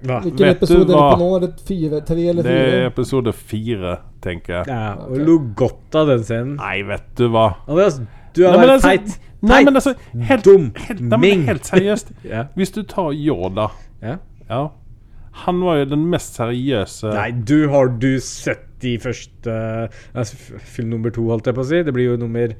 [0.00, 1.30] Hvilken vet du episode er det på nå?
[1.36, 4.64] Er det fire, tre eller Det er episode fire, tenker jeg.
[4.72, 5.24] Ja, og okay.
[5.28, 6.54] lo godt av den scenen.
[6.60, 7.46] Nei, vet du hva?
[7.66, 8.00] Andreas,
[8.36, 9.18] du er men bare altså- teit.
[9.40, 9.94] Nei, men altså
[10.28, 10.66] Helt, Dum.
[10.76, 12.12] helt, nei, men helt seriøst.
[12.32, 12.44] Ja.
[12.56, 13.70] Hvis du tar Yoda
[14.02, 14.18] ja.
[14.50, 14.66] Ja.
[15.46, 19.54] Han var jo den mest seriøse Nei, du har du sett de første
[20.12, 21.82] altså, Film nummer to, holdt jeg på å si.
[21.84, 22.52] Det blir jo nummer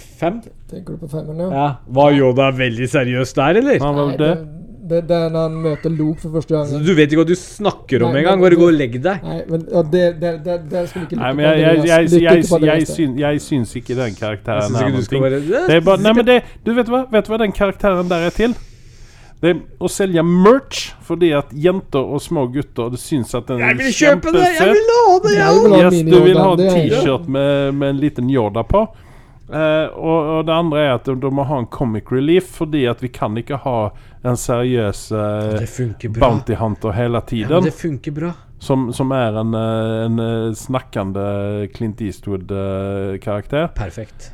[0.00, 0.40] fem.
[0.70, 1.48] Tenker du på femmeren, ja?
[1.52, 1.68] Ja.
[2.00, 3.80] Var Yoda veldig seriøs der, eller?
[3.84, 4.61] Han var Nei, vel det?
[4.92, 7.36] Det, det, er når han møter Luke for første Så du vet ikke hva du
[7.38, 8.42] snakker om engang.
[8.42, 9.22] Bare gå og legg deg.
[9.26, 11.70] Nei, men ja, det, det, det, det skal vi ikke lytte Nei, men jeg, jeg,
[11.72, 12.18] jeg, Andreas.
[12.22, 16.04] Jeg, ikke jeg, syn, jeg syns ikke den karakteren er noe bare Det er bare
[16.04, 17.06] Nei, men det Du vet hva?
[17.12, 18.54] Vet du hva den karakteren der er til?
[19.42, 23.62] Det er å selge merch fordi at jenter og små gutter Det syns at den
[23.64, 24.44] Jeg vil kjøpe det!
[24.54, 25.32] Jeg vil ha det!
[25.38, 26.76] Jeg vil ha Yes, du vil ha er.
[26.76, 28.86] T-shirt med, med en liten Yoda på.
[29.52, 32.86] Uh, og, og det andre er at de, de må ha en comic relief, fordi
[32.88, 33.76] at vi kan ikke ha
[34.24, 36.28] en seriøs eh, Det funker bra.
[36.28, 37.50] bounty hunter hele tiden.
[37.50, 38.32] Ja, det funker bra.
[38.62, 41.24] som, som er en, eh, en eh, snakkende
[41.74, 43.68] Clint Eastwood-karakter.
[43.74, 44.32] Perfekt.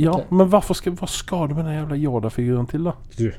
[0.00, 2.96] ja, men hvorfor skal, hva skal du med den jævla Yoda-figuren til, da?
[3.18, 3.30] Du,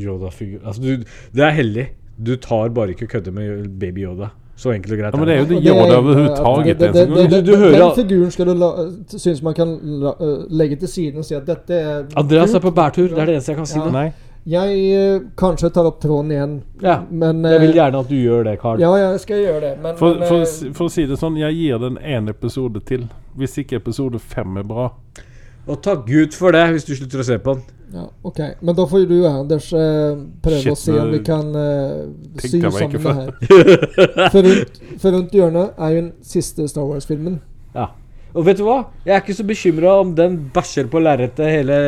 [0.00, 1.04] Yoda-figur Altså, du,
[1.36, 1.88] det er heldig.
[2.20, 4.32] Du tar bare ikke kødde med baby Yoda.
[4.60, 5.14] Så enkelt og greit.
[5.14, 8.68] Ja, men det er jo det Yoda overhodet hører Den figuren skal du la,
[9.16, 9.70] synes man kan
[10.02, 13.08] la, eh, legge til siden og si at dette er Andreas er på bærtur.
[13.08, 13.86] Det er det eneste jeg kan si Ja.
[13.94, 14.10] Nei.
[14.50, 17.00] Jeg eh, kanskje tar opp tråden igjen, Ja.
[17.10, 18.80] men Jeg vil eh, gjerne at du gjør det, Carl.
[18.82, 21.36] Ja, jeg skal gjøre det, men, For, men for, eh, for å si det sånn,
[21.38, 23.04] jeg gir den én episode til.
[23.38, 24.88] Hvis ikke episode fem er bra.
[25.70, 27.62] Og takk Gud for det, hvis du slutter å se på den.
[27.94, 31.52] ja, Ok, men da får du Anders eh, prøve Shit, å se om vi kan
[31.54, 32.08] uh,
[32.40, 33.30] sy sammen det her.
[34.34, 37.38] For rundt, for rundt hjørnet er jo den siste Star Wars-filmen.
[37.76, 37.90] Ja.
[38.34, 38.80] Og vet du hva?
[39.04, 41.78] Jeg er ikke så bekymra om den bæsjer på lerretet hele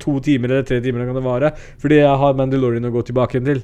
[0.00, 1.52] to timer eller tre timer kan det vare.
[1.82, 3.62] Fordi jeg har Mandalorian å gå tilbake igjen til.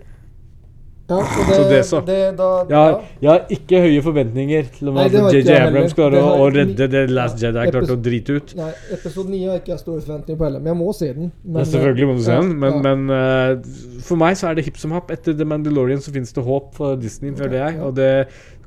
[1.08, 1.98] Ja, så det, Så det så.
[2.02, 6.18] det da, Jeg har, jeg har ikke høye forventninger til om det JJ Abrams klarer
[6.18, 7.60] å, å redde The Last Jedi.
[7.62, 8.54] Epis- Klarte å drite ut.
[8.58, 11.28] Nei, episode 9 har ikke jeg store forventninger på heller, men jeg må se den.
[11.44, 12.82] Men, Ja, selvfølgelig må du se den, men, ja.
[12.88, 15.14] men uh, for meg så er det hipp som happ.
[15.14, 17.78] Etter The Mandalorian så finnes det håp for Disney, føler jeg.
[17.78, 17.86] ja.
[17.86, 18.10] Og det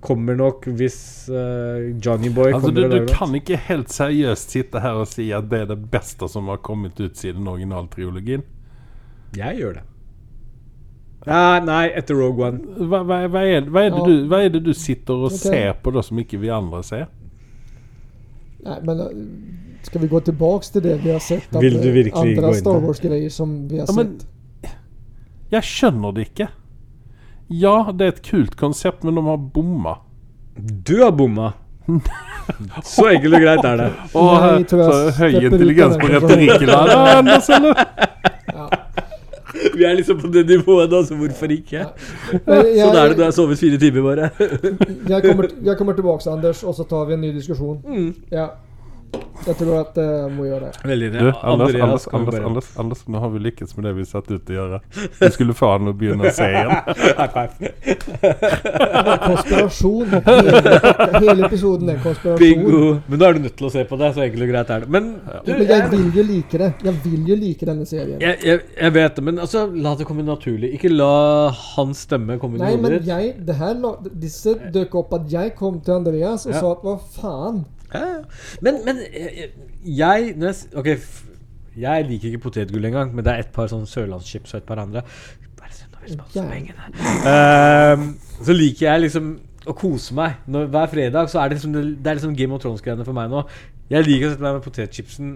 [0.02, 1.00] kommer nok hvis
[1.32, 5.30] uh, Johnny Boy Altså, kommer du, du kan ikke helt seriøst sitte her og si
[5.36, 8.45] at det er det beste som har kommet ut siden originaltriologien.
[9.38, 9.86] Jeg gjør det.
[11.28, 12.78] Nei, nei, etter Rogue One.
[12.80, 15.41] Hva, hva, hva, er, hva, er det du, hva er det du sitter og okay.
[15.52, 17.10] ser på da som ikke vi andre ser?
[18.64, 19.18] Nei, men eh,
[19.88, 21.52] skal vi gå tilbaks til det vi har sett?
[21.60, 22.88] Vil du eh, virkelig gå inn Star det?
[22.88, 24.18] Wars-greier som vi har Ja, men-
[25.50, 26.50] Jeg skjønner det ikke.
[27.50, 29.95] Ja, det er et kult konsept, men de har bomma.
[30.86, 31.54] Du har bomma.
[32.86, 33.88] Så enkelt og greit er det.
[34.18, 36.91] Og Nei, så høy intelligens på retorikken her.
[36.93, 38.68] Ja,
[39.76, 41.78] Vi er liksom på det nivået nå, så hvorfor ikke?
[41.82, 41.89] Ja.
[42.34, 44.30] jeg, Sånn er det når jeg har sovet fire timer bare.
[44.39, 47.80] jeg, kommer, jeg kommer tilbake, Anders, og så tar vi en ny diskusjon.
[47.86, 48.10] Mm.
[48.34, 48.47] Ja.
[49.47, 50.82] Jeg tror at eh, jeg må gjøre det.
[50.89, 54.28] Veldig Du, Anders, vi Anders, Anders, Anders, nå har vi lykkes med det vi satt
[54.30, 54.80] ut til å gjøre.
[55.16, 56.74] Du skulle få han å begynne å se igjen.
[57.20, 57.72] High five.
[59.30, 60.18] Konspirasjon.
[60.28, 60.74] Hele,
[61.24, 62.43] hele episoden er konspirasjon.
[62.43, 62.84] Bingo.
[63.07, 64.86] Men da er du nødt til å se på det, så enkelt og greit er
[64.86, 64.91] det.
[64.97, 65.10] Men
[65.47, 66.70] du, Men jeg vil jo like det.
[66.89, 68.20] Jeg vil jo like denne serien.
[68.22, 70.74] jeg, jeg, jeg vet det, men altså, la det komme naturlig.
[70.78, 71.12] Ikke la
[71.72, 74.22] hans stemme komme inn i men hodet ditt.
[74.28, 76.60] disse dukket opp at jeg kom til Andreas og Ja.
[76.60, 77.64] sa at hva faen?
[77.94, 78.06] Ja.
[78.62, 79.50] Men, men jeg,
[79.84, 80.90] jeg når jeg, s- Ok,
[81.80, 84.82] jeg liker ikke potetgull engang, men det er et par sånn sørlandschips og et par
[84.84, 85.02] andre.
[85.60, 86.26] Bare synd Ja.
[86.34, 86.90] så pengene.
[87.26, 88.06] Uh,
[88.46, 89.32] så liker jeg liksom
[89.70, 90.38] å kose meg.
[90.50, 93.30] Når, hver fredag så er det liksom det, er liksom Game of Thrones-greiene for meg
[93.34, 93.44] nå.
[93.92, 95.34] Jeg liker å sette meg med potetchipsen,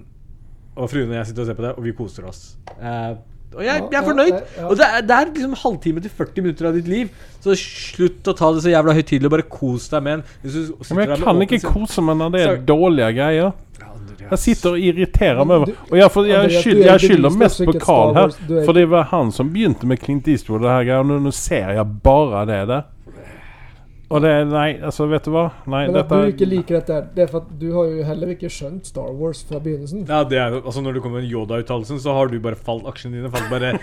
[0.77, 2.41] og fruen og jeg sitter og ser på det, og vi koser oss.
[2.79, 3.11] Eh,
[3.55, 4.33] og jeg, jeg er fornøyd.
[4.69, 7.09] Og det er, det er liksom halvtime til 40 minutter av ditt liv.
[7.43, 10.23] Så slutt å ta det så jævla høytidelig, og bare kos deg med en.
[10.41, 13.53] Hvis du Men jeg kan ikke kose meg når det er dårlige greier.
[14.23, 17.33] Jeg sitter og irriterer meg over Og jeg, for, jeg, Andreas, skyld, er jeg skylder
[17.37, 18.31] mest på Carl her.
[18.31, 20.99] Er- For det var han som begynte med Clint Eastwood, det her greia.
[21.03, 22.83] Og nå ser jeg bare det der.
[24.13, 25.43] Og det Nei, altså, vet du hva?
[25.65, 28.03] Nei, Men at dette du ikke liker dette, det er for at du har jo
[28.07, 30.03] heller ikke skjønt Star Wars fra begynnelsen.
[30.09, 33.17] Ja, det er jo, altså Når det kommer Yoda-uttalelsen, så har du bare falt aksjene
[33.19, 33.73] dine falt bare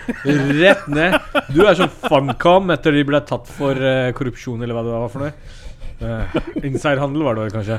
[0.61, 1.17] rett ned.
[1.51, 5.11] Du er sånn Funcom etter de ble tatt for uh, korrupsjon, eller hva det var
[5.11, 5.33] for noe.
[6.01, 7.77] Uh, Insiderhandel var det vel kanskje.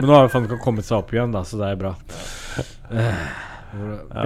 [0.00, 1.92] Men nå har jo Funcom kommet seg opp igjen, da, så det er bra.
[2.90, 3.22] Uh.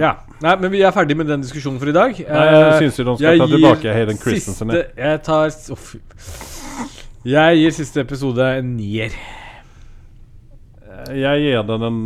[0.01, 0.15] ja.
[0.41, 2.15] Nei, men vi er ferdig med den diskusjonen for i dag.
[2.17, 4.73] Nei, jeg Eh, syns jo de skal jeg ta tilbake Hayden Christensen.
[4.73, 5.53] Siste, jeg tar
[5.89, 5.99] fy.
[7.25, 9.13] Jeg gir siste episode en nier.
[11.09, 11.97] Jeg gir den en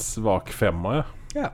[0.00, 1.42] svak femmer, jeg.
[1.42, 1.50] Ja.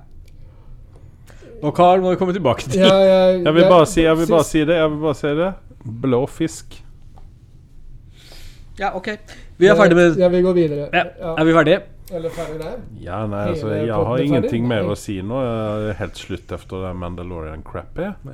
[1.65, 2.79] Og Carl må vi komme tilbake til.
[2.85, 4.79] Ja, jeg, Jeg vil bare si, jeg vil bare si det.
[4.79, 5.51] Jeg vil bare si det.
[6.07, 6.79] Blå fisk.
[8.79, 9.13] Ja, ok.
[9.59, 10.89] Vi er ferdig med Jeg vil gå videre.
[10.93, 11.05] ja.
[11.19, 11.35] Ja.
[11.35, 11.83] Er vi ferdige?
[12.15, 12.81] Eller ferdig der.
[13.03, 15.43] Ja, nei, altså, jeg har ingenting mer å si nå.
[15.43, 18.29] Jeg er helt slutt etter det Mandalorian-crappet.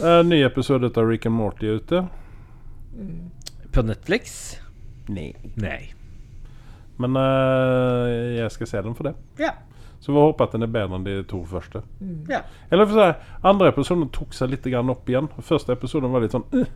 [0.00, 2.04] Uh, ny episode av Rick and Morty er ute.
[3.72, 4.58] På Netflix?
[5.08, 5.32] Nei.
[5.60, 5.92] Nei.
[7.00, 9.14] Men eh, jeg skal se den for det.
[9.38, 9.54] Ja.
[10.00, 11.82] Så vi håper at den er bedre enn de to første.
[12.28, 12.42] Ja.
[12.72, 15.28] Eller for å si, Andre episoden tok seg litt grann opp igjen.
[15.44, 16.68] Første episoden var litt sånn uh,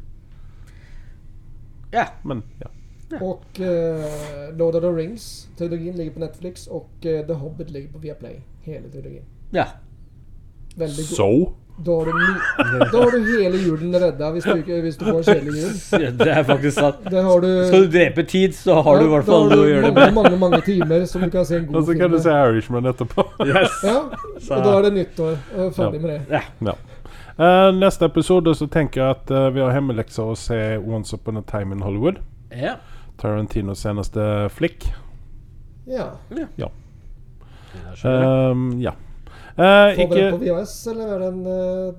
[1.94, 2.08] ja.
[2.22, 2.70] Men ja.
[3.20, 7.98] Och uh, Lord of the Rings-trilogin ligger på Netflix och uh, The Hobbit ligger på
[7.98, 8.40] Viaplay.
[8.62, 9.24] Hele trilogin.
[9.50, 9.66] ja.
[10.76, 11.16] Veldig god.
[11.16, 11.54] So?
[11.76, 15.24] Da har, du da har du hele julen redda hvis du, hvis du får en
[15.26, 15.72] kjedelig jul.
[16.20, 17.08] Det er faktisk sant.
[17.10, 19.88] Har du, Skal du drepe tid, så har du i hvert fall noe å gjøre
[19.88, 20.14] det med.
[20.14, 22.86] mange, mange timer som du kan se en god Og så kan du se Irishman
[22.92, 23.26] etterpå.
[23.54, 23.74] Yes.
[23.84, 23.98] Ja,
[24.54, 25.34] og da er det nyttår.
[25.74, 26.42] Ferdig med det.
[26.70, 26.76] ja.
[27.34, 31.40] Uh, neste episode så tenker jeg at uh, vi har hjemmelekser å se Once Upon
[31.40, 32.22] a Time in Hollywood.
[32.54, 32.76] Ja.
[33.18, 34.86] Tarantinos seneste flikk.
[35.90, 36.12] Ja.
[38.06, 38.94] Um, ja.
[39.54, 41.94] Eh, Får dere den på VHS, eller er den uh...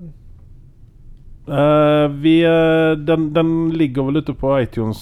[1.48, 2.36] eh, Vi
[3.08, 5.02] den, den ligger vel ute på iTunes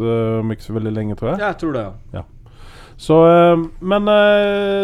[0.00, 1.40] uh, ikke så veldig lenge, tror jeg.
[1.40, 2.22] Ja, Jeg tror det, ja.
[2.98, 3.14] Så,
[3.78, 4.08] men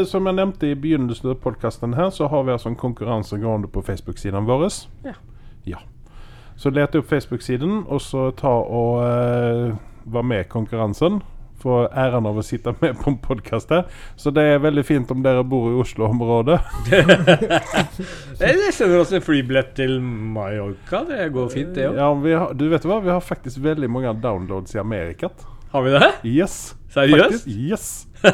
[0.07, 3.67] som jeg nevnte i begynnelsen av podkasten her, så har vi altså en konkurranse gående
[3.67, 4.69] på Facebook-siden vår.
[5.03, 5.17] Ja.
[5.67, 5.81] Ja.
[6.57, 11.23] Så let opp Facebook-siden, og så ta og uh, være med i konkurransen.
[11.65, 13.87] Få æren av å sitte med på en podkast her.
[14.21, 16.59] Så det er veldig fint om dere bor i Oslo-området.
[18.43, 21.07] Jeg sender oss en flybillett til Mallorca.
[21.09, 22.29] Det går fint, det òg.
[22.29, 25.33] Ja, du vet hva, vi har faktisk veldig mange downloads i Amerika.
[25.73, 26.13] Har vi det?
[26.29, 26.59] Yes.
[26.93, 27.25] Seriøst?
[27.25, 27.49] Faktisk.
[27.49, 28.07] Yes.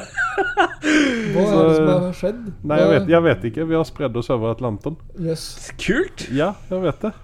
[1.31, 2.45] Hva er det som har skjedd?
[2.67, 3.71] Nei, jeg vet, jeg vet ikke.
[3.71, 4.99] Vi har spredd oss over Atlanten.
[5.23, 5.71] Yes.
[5.81, 6.27] Kult.
[6.35, 7.15] Ja, jeg vet det.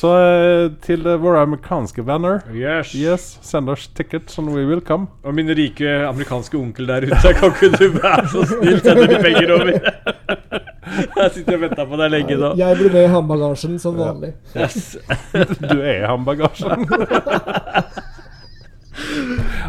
[0.00, 2.94] Så eh, til eh, våre amerikanske venner Yes.
[2.96, 5.10] Yes, send oss tickets and we will come.
[5.24, 9.18] Og min rike amerikanske onkel der ute, kan ikke du være så snill sende de
[9.20, 9.72] penger over?
[10.90, 12.48] Jeg sitter og venter på deg lenge nå.
[12.58, 14.32] Jeg blir med i håndbagasjen som vanlig.
[14.56, 14.96] Yes.
[15.70, 16.88] Du er i håndbagasjen.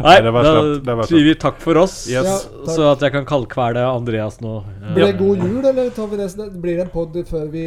[0.02, 2.26] Nei, det var da slemt, sier vi takk for oss, Yes.
[2.26, 4.58] Ja, så at jeg kan kaldkvele Andreas nå.
[4.94, 6.28] Blir det god jul, eller tar vi det,
[6.62, 7.64] blir det en pod før vi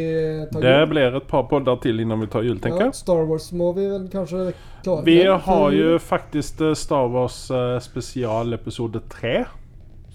[0.52, 0.88] tar Det jul?
[0.94, 2.94] blir et par podder til innan vi tar jul, tenker Ja, jeg.
[3.02, 4.52] Star Wars må vi vel kanskje
[4.84, 9.44] klare Vi har jo faktisk eh, Star Wars spesialepisode spesial episode 3.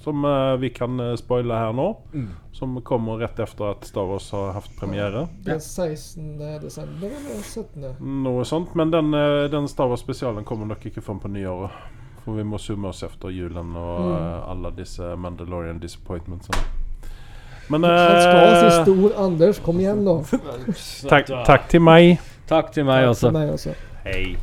[0.02, 1.88] Som eh, vi kan eh, spoile her nå.
[2.58, 5.28] Som kommer rett etter at Star Wars har hatt premiere.
[5.46, 6.38] Ja, er 16.
[6.62, 7.96] desember eller 17.
[8.24, 8.74] Noe sånt.
[8.76, 11.72] Men den, eh, den Star Wars-spesialen kommer nok ikke fram på nyåret.
[12.26, 14.50] For vi må summe oss etter julen og Mm.
[14.52, 16.62] alle disse Mandalorian disappointmentsene.
[17.70, 19.12] Men Han skal ha stor siste ord.
[19.18, 20.20] Anders, kom igjen nå.
[21.10, 22.20] takk, takk til meg.
[22.48, 23.76] Takk til meg også.
[24.04, 24.38] Hei.